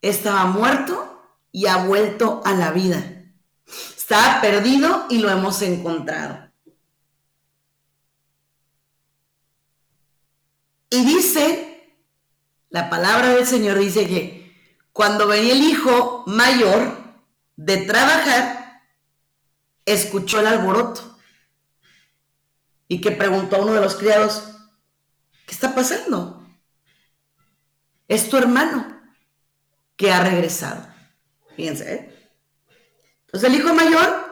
[0.00, 1.22] estaba muerto
[1.52, 3.26] y ha vuelto a la vida.
[3.94, 6.43] Estaba perdido y lo hemos encontrado.
[10.94, 11.92] Y dice,
[12.70, 14.54] la palabra del Señor dice que
[14.92, 16.96] cuando venía el hijo mayor
[17.56, 18.80] de trabajar,
[19.84, 21.18] escuchó el alboroto
[22.86, 24.44] y que preguntó a uno de los criados,
[25.46, 26.46] ¿qué está pasando?
[28.06, 29.02] Es tu hermano
[29.96, 30.86] que ha regresado.
[31.56, 32.30] Fíjense, ¿eh?
[33.26, 34.30] Entonces el hijo mayor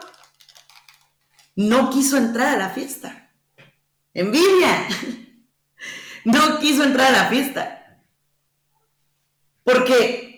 [1.57, 3.33] no quiso entrar a la fiesta.
[4.13, 4.87] Envidia.
[6.25, 8.01] No quiso entrar a la fiesta.
[9.63, 10.33] Porque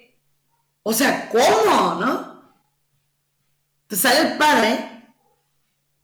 [0.88, 1.96] o sea, ¿cómo?
[1.96, 2.44] ¿No?
[3.82, 5.16] Entonces sale el padre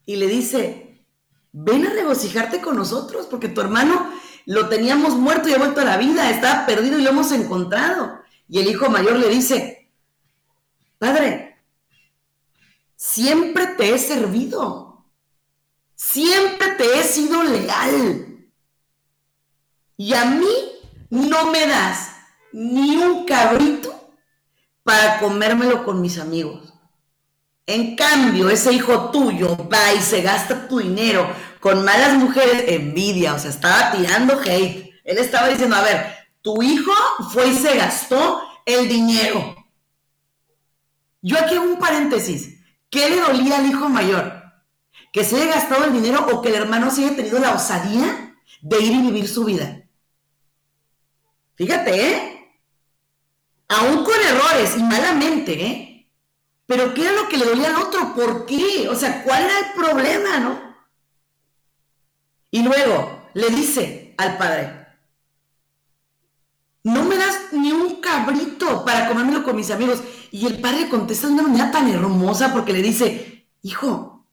[0.07, 1.05] y le dice,
[1.51, 4.11] ven a regocijarte con nosotros, porque tu hermano
[4.47, 8.21] lo teníamos muerto y ha vuelto a la vida, estaba perdido y lo hemos encontrado.
[8.49, 9.91] Y el hijo mayor le dice,
[10.97, 11.63] padre,
[12.95, 15.05] siempre te he servido,
[15.93, 18.30] siempre te he sido leal.
[20.03, 20.47] Y a mí
[21.11, 22.09] no me das
[22.53, 24.15] ni un cabrito
[24.81, 26.73] para comérmelo con mis amigos.
[27.67, 31.29] En cambio, ese hijo tuyo va y se gasta tu dinero
[31.59, 34.91] con malas mujeres, envidia, o sea, estaba tirando hate.
[35.03, 36.93] Él estaba diciendo, a ver, tu hijo
[37.31, 39.55] fue y se gastó el dinero.
[41.21, 42.57] Yo aquí hago un paréntesis.
[42.89, 44.41] ¿Qué le dolía al hijo mayor?
[45.13, 48.35] ¿Que se haya gastado el dinero o que el hermano se haya tenido la osadía
[48.61, 49.80] de ir y vivir su vida?
[51.61, 52.53] Fíjate, ¿eh?
[53.67, 56.11] aún con errores y malamente, ¿eh?
[56.65, 58.15] Pero ¿qué era lo que le dolía al otro?
[58.15, 58.89] ¿Por qué?
[58.89, 60.59] O sea, ¿cuál era el problema, no?
[62.49, 64.87] Y luego le dice al padre,
[66.83, 70.01] no me das ni un cabrito para comérmelo con mis amigos.
[70.31, 74.25] Y el padre contesta de una manera tan hermosa porque le dice, hijo,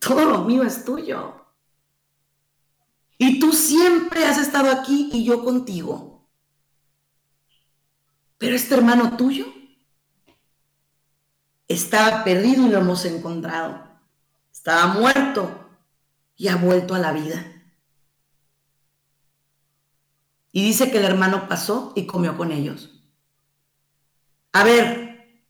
[0.00, 1.43] todo lo mío es tuyo.
[3.18, 6.28] Y tú siempre has estado aquí y yo contigo.
[8.38, 9.46] Pero este hermano tuyo
[11.68, 13.88] estaba perdido y lo hemos encontrado.
[14.52, 15.68] Estaba muerto
[16.36, 17.44] y ha vuelto a la vida.
[20.52, 23.02] Y dice que el hermano pasó y comió con ellos.
[24.52, 25.42] A ver,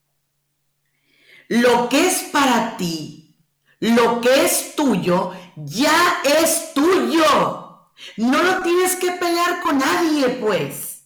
[1.49, 3.37] lo que es para ti,
[3.81, 7.89] lo que es tuyo, ya es tuyo.
[8.17, 11.05] No lo tienes que pelear con nadie, pues.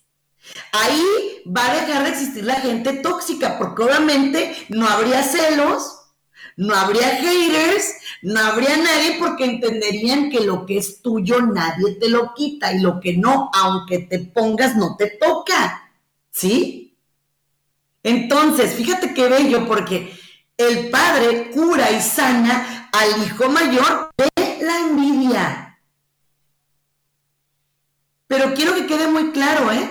[0.73, 5.99] Ahí va a dejar de existir la gente tóxica, porque obviamente no habría celos,
[6.57, 12.09] no habría haters, no habría nadie porque entenderían que lo que es tuyo nadie te
[12.09, 15.91] lo quita y lo que no, aunque te pongas, no te toca.
[16.31, 16.97] ¿Sí?
[18.03, 20.13] Entonces, fíjate qué bello porque
[20.57, 24.11] el padre cura y sana al hijo mayor
[24.69, 25.81] la envidia.
[28.27, 29.91] Pero quiero que quede muy claro, ¿eh?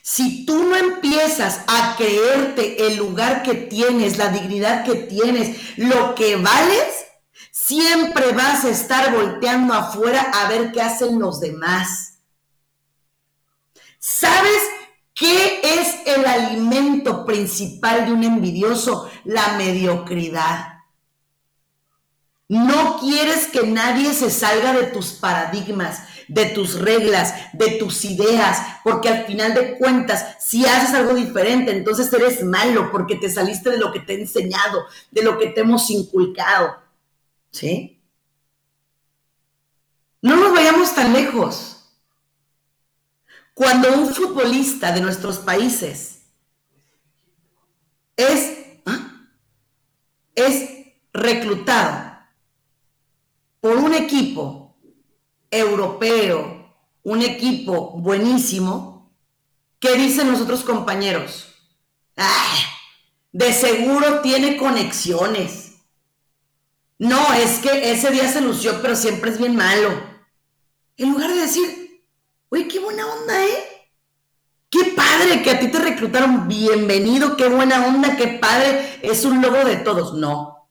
[0.00, 6.14] Si tú no empiezas a creerte el lugar que tienes, la dignidad que tienes, lo
[6.14, 7.06] que vales,
[7.50, 12.18] siempre vas a estar volteando afuera a ver qué hacen los demás.
[13.98, 14.62] ¿Sabes
[15.14, 19.10] qué es el alimento principal de un envidioso?
[19.24, 20.73] La mediocridad.
[22.48, 28.58] No quieres que nadie se salga de tus paradigmas de tus reglas, de tus ideas,
[28.82, 33.70] porque al final de cuentas, si haces algo diferente, entonces eres malo porque te saliste
[33.70, 36.76] de lo que te he enseñado, de lo que te hemos inculcado.
[37.50, 38.00] ¿Sí?
[40.22, 41.70] No nos vayamos tan lejos.
[43.52, 46.22] Cuando un futbolista de nuestros países
[48.16, 49.28] es, ¿ah?
[50.34, 50.70] es
[51.12, 52.14] reclutado
[53.60, 54.64] por un equipo
[55.74, 56.72] europeo,
[57.02, 59.12] un equipo buenísimo,
[59.78, 61.50] ¿qué dicen los otros compañeros?
[63.32, 65.72] de seguro tiene conexiones.
[66.98, 69.90] No, es que ese día se lució, pero siempre es bien malo.
[70.96, 72.06] En lugar de decir,
[72.50, 73.90] oye, qué buena onda, ¿eh?
[74.70, 76.46] Qué padre que a ti te reclutaron.
[76.46, 79.00] Bienvenido, qué buena onda, qué padre.
[79.02, 80.14] Es un logo de todos.
[80.14, 80.68] No.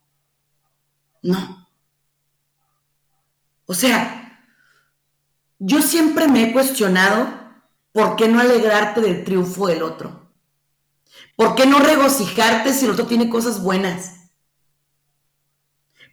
[1.21, 1.67] No.
[3.65, 4.22] O sea,
[5.66, 7.41] yo siempre me he cuestionado
[7.93, 10.30] por qué no alegrarte del triunfo del otro.
[11.38, 14.30] ¿Por qué no regocijarte si el otro tiene cosas buenas?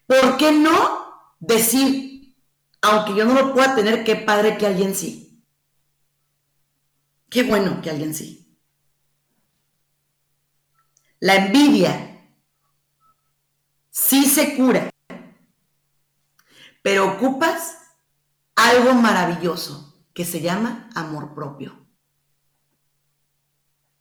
[0.07, 2.37] ¿Por qué no decir,
[2.81, 5.43] aunque yo no lo pueda tener, qué padre que alguien sí?
[7.29, 8.57] Qué bueno que alguien sí.
[11.19, 12.25] La envidia
[13.91, 14.91] sí se cura,
[16.83, 17.81] pero ocupas
[18.69, 21.87] algo maravilloso que se llama amor propio.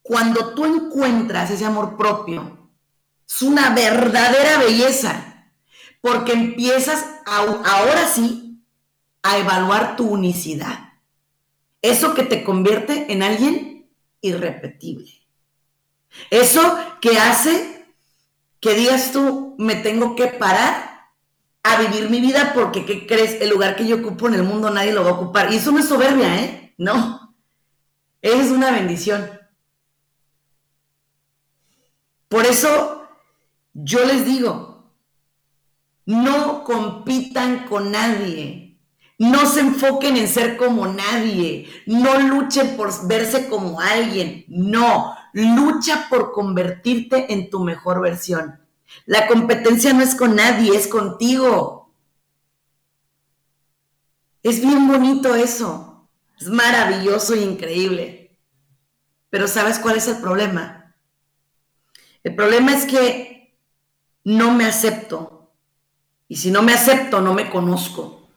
[0.01, 2.69] Cuando tú encuentras ese amor propio,
[3.27, 5.51] es una verdadera belleza,
[6.01, 8.65] porque empiezas ahora sí
[9.21, 10.93] a evaluar tu unicidad.
[11.81, 13.89] Eso que te convierte en alguien
[14.21, 15.11] irrepetible.
[16.31, 17.85] Eso que hace
[18.59, 20.88] que digas tú, me tengo que parar
[21.63, 23.41] a vivir mi vida porque, ¿qué crees?
[23.41, 25.51] El lugar que yo ocupo en el mundo nadie lo va a ocupar.
[25.51, 26.73] Y eso no es soberbia, ¿eh?
[26.77, 27.35] No.
[28.21, 29.29] Es una bendición.
[32.27, 33.07] Por eso
[33.73, 34.93] yo les digo,
[36.05, 38.79] no compitan con nadie.
[39.17, 41.67] No se enfoquen en ser como nadie.
[41.85, 44.45] No luchen por verse como alguien.
[44.47, 48.59] No, lucha por convertirte en tu mejor versión.
[49.05, 51.93] La competencia no es con nadie, es contigo.
[54.43, 56.09] Es bien bonito eso.
[56.39, 58.37] Es maravilloso e increíble.
[59.29, 60.95] Pero ¿sabes cuál es el problema?
[62.23, 63.57] El problema es que
[64.23, 65.51] no me acepto.
[66.27, 68.29] Y si no me acepto, no me conozco.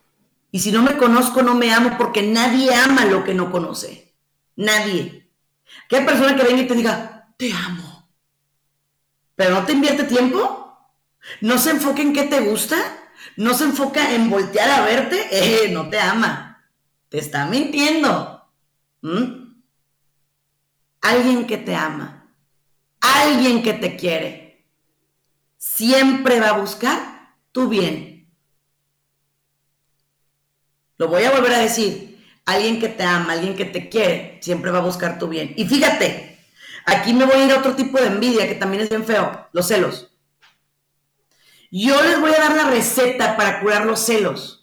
[0.50, 4.14] Y si no me conozco, no me amo porque nadie ama lo que no conoce.
[4.56, 5.30] Nadie.
[5.88, 7.91] Que hay persona que venga y te diga, te amo
[9.42, 10.78] pero no te invierte tiempo,
[11.40, 12.76] no se enfoca en qué te gusta,
[13.36, 16.64] no se enfoca en voltear a verte, eh, no te ama,
[17.08, 18.48] te está mintiendo.
[21.00, 22.32] Alguien que te ama,
[23.00, 24.64] alguien que te quiere,
[25.56, 28.32] siempre va a buscar tu bien.
[30.98, 34.70] Lo voy a volver a decir, alguien que te ama, alguien que te quiere, siempre
[34.70, 35.52] va a buscar tu bien.
[35.56, 36.31] Y fíjate,
[36.86, 39.48] Aquí me voy a ir a otro tipo de envidia que también es bien feo,
[39.52, 40.08] los celos.
[41.70, 44.58] Yo les voy a dar la receta para curar los celos.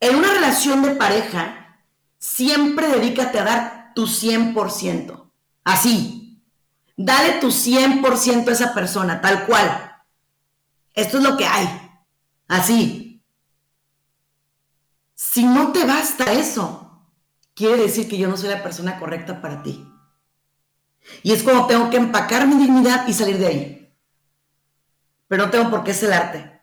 [0.00, 1.78] en una relación de pareja,
[2.18, 5.30] siempre dedícate a dar tu 100%.
[5.62, 6.42] Así.
[6.96, 10.02] Dale tu 100% a esa persona, tal cual.
[10.92, 11.68] Esto es lo que hay.
[12.48, 13.22] Así.
[15.14, 17.08] Si no te basta eso,
[17.54, 19.86] quiere decir que yo no soy la persona correcta para ti.
[21.22, 23.94] Y es como tengo que empacar mi dignidad y salir de ahí.
[25.28, 26.60] Pero no tengo por qué celarte.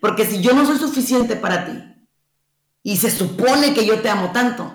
[0.00, 2.06] Porque si yo no soy suficiente para ti
[2.82, 4.72] y se supone que yo te amo tanto,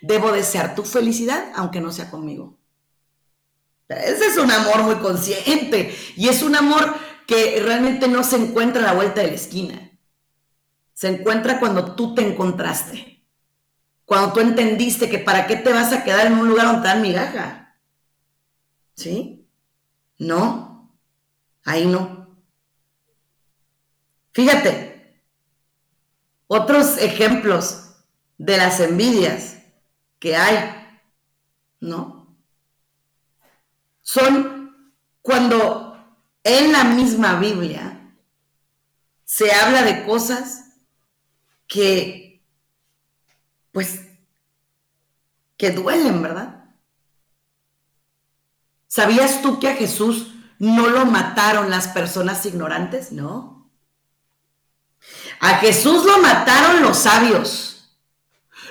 [0.00, 2.58] debo desear tu felicidad aunque no sea conmigo.
[3.88, 6.94] Ese es un amor muy consciente y es un amor
[7.26, 9.90] que realmente no se encuentra a la vuelta de la esquina.
[10.94, 13.24] Se encuentra cuando tú te encontraste.
[14.04, 16.88] Cuando tú entendiste que para qué te vas a quedar en un lugar donde te
[16.88, 17.61] dan migaja.
[19.02, 19.48] ¿Sí?
[20.18, 20.96] No.
[21.64, 22.38] Ahí no.
[24.32, 25.24] Fíjate,
[26.46, 27.96] otros ejemplos
[28.38, 29.58] de las envidias
[30.20, 31.00] que hay,
[31.80, 32.36] ¿no?
[34.02, 35.96] Son cuando
[36.44, 38.14] en la misma Biblia
[39.24, 40.76] se habla de cosas
[41.66, 42.44] que,
[43.72, 44.06] pues,
[45.56, 46.51] que duelen, ¿verdad?
[48.92, 53.10] ¿Sabías tú que a Jesús no lo mataron las personas ignorantes?
[53.10, 53.70] No.
[55.40, 57.96] A Jesús lo mataron los sabios,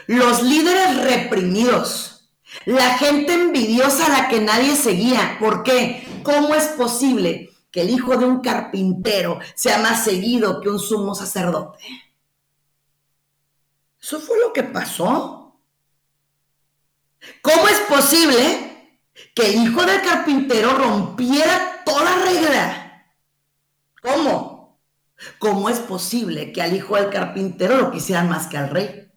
[0.05, 2.29] los líderes reprimidos,
[2.65, 5.37] la gente envidiosa a la que nadie seguía.
[5.39, 6.07] ¿Por qué?
[6.21, 11.15] ¿Cómo es posible que el hijo de un carpintero sea más seguido que un sumo
[11.15, 11.83] sacerdote?
[13.99, 15.55] Eso fue lo que pasó.
[17.41, 18.70] ¿Cómo es posible
[19.33, 23.07] que el hijo del carpintero rompiera toda regla?
[24.01, 24.81] ¿Cómo?
[25.39, 29.11] ¿Cómo es posible que al hijo del carpintero lo quisieran más que al rey?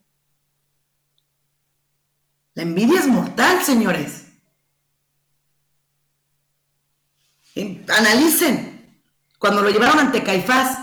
[2.54, 4.26] La envidia es mortal, señores.
[7.88, 8.74] Analicen.
[9.38, 10.78] Cuando lo llevaron ante Caifás,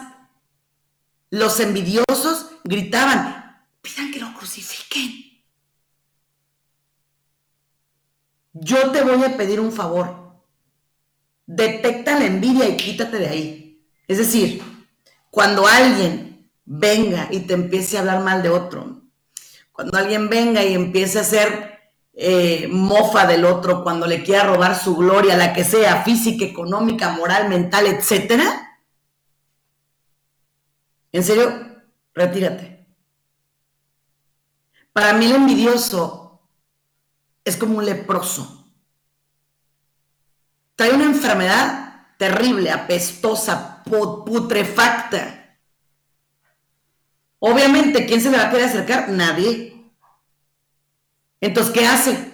[1.32, 5.31] los envidiosos gritaban, pidan que lo crucifiquen.
[8.54, 10.42] Yo te voy a pedir un favor.
[11.46, 13.88] Detecta la envidia y quítate de ahí.
[14.08, 14.62] Es decir,
[15.30, 19.02] cuando alguien venga y te empiece a hablar mal de otro,
[19.72, 21.80] cuando alguien venga y empiece a hacer
[22.14, 27.10] eh, mofa del otro, cuando le quiera robar su gloria, la que sea, física, económica,
[27.14, 28.72] moral, mental, etcétera,
[31.14, 31.82] en serio,
[32.14, 32.86] retírate.
[34.94, 36.21] Para mí el envidioso
[37.44, 38.66] es como un leproso.
[40.76, 45.58] Trae una enfermedad terrible, apestosa, putrefacta.
[47.40, 49.10] Obviamente, ¿quién se le va a querer acercar?
[49.10, 49.92] Nadie.
[51.40, 52.32] Entonces, ¿qué hace?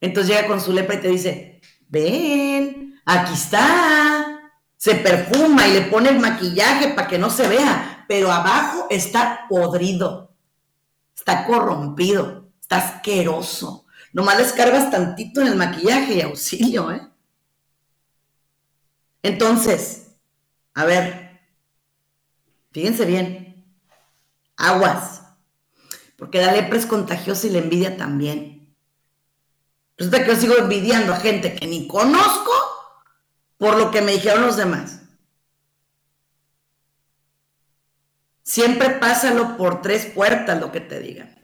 [0.00, 4.52] Entonces llega con su lepra y te dice, ven, aquí está.
[4.76, 9.46] Se perfuma y le pone el maquillaje para que no se vea, pero abajo está
[9.48, 10.34] podrido,
[11.14, 13.85] está corrompido, está asqueroso.
[14.16, 17.06] Nomás les cargas tantito en el maquillaje y auxilio, ¿eh?
[19.22, 20.06] Entonces,
[20.72, 21.42] a ver,
[22.72, 23.76] fíjense bien,
[24.56, 25.20] aguas,
[26.16, 28.74] porque la lepra es contagiosa y la envidia también.
[29.98, 32.52] Resulta que yo sigo envidiando a gente que ni conozco
[33.58, 35.02] por lo que me dijeron los demás.
[38.42, 41.36] Siempre pásalo por tres puertas lo que te digan.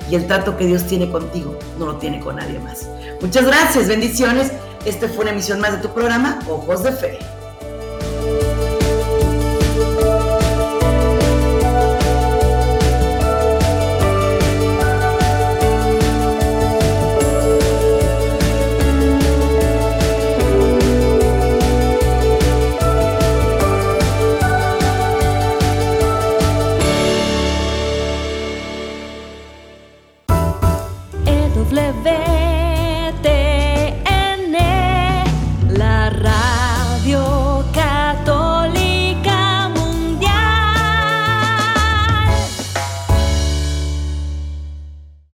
[0.09, 2.87] y el trato que Dios tiene contigo no lo tiene con nadie más.
[3.21, 4.51] Muchas gracias, bendiciones.
[4.85, 7.19] Este fue una emisión más de tu programa, Ojos de Fe.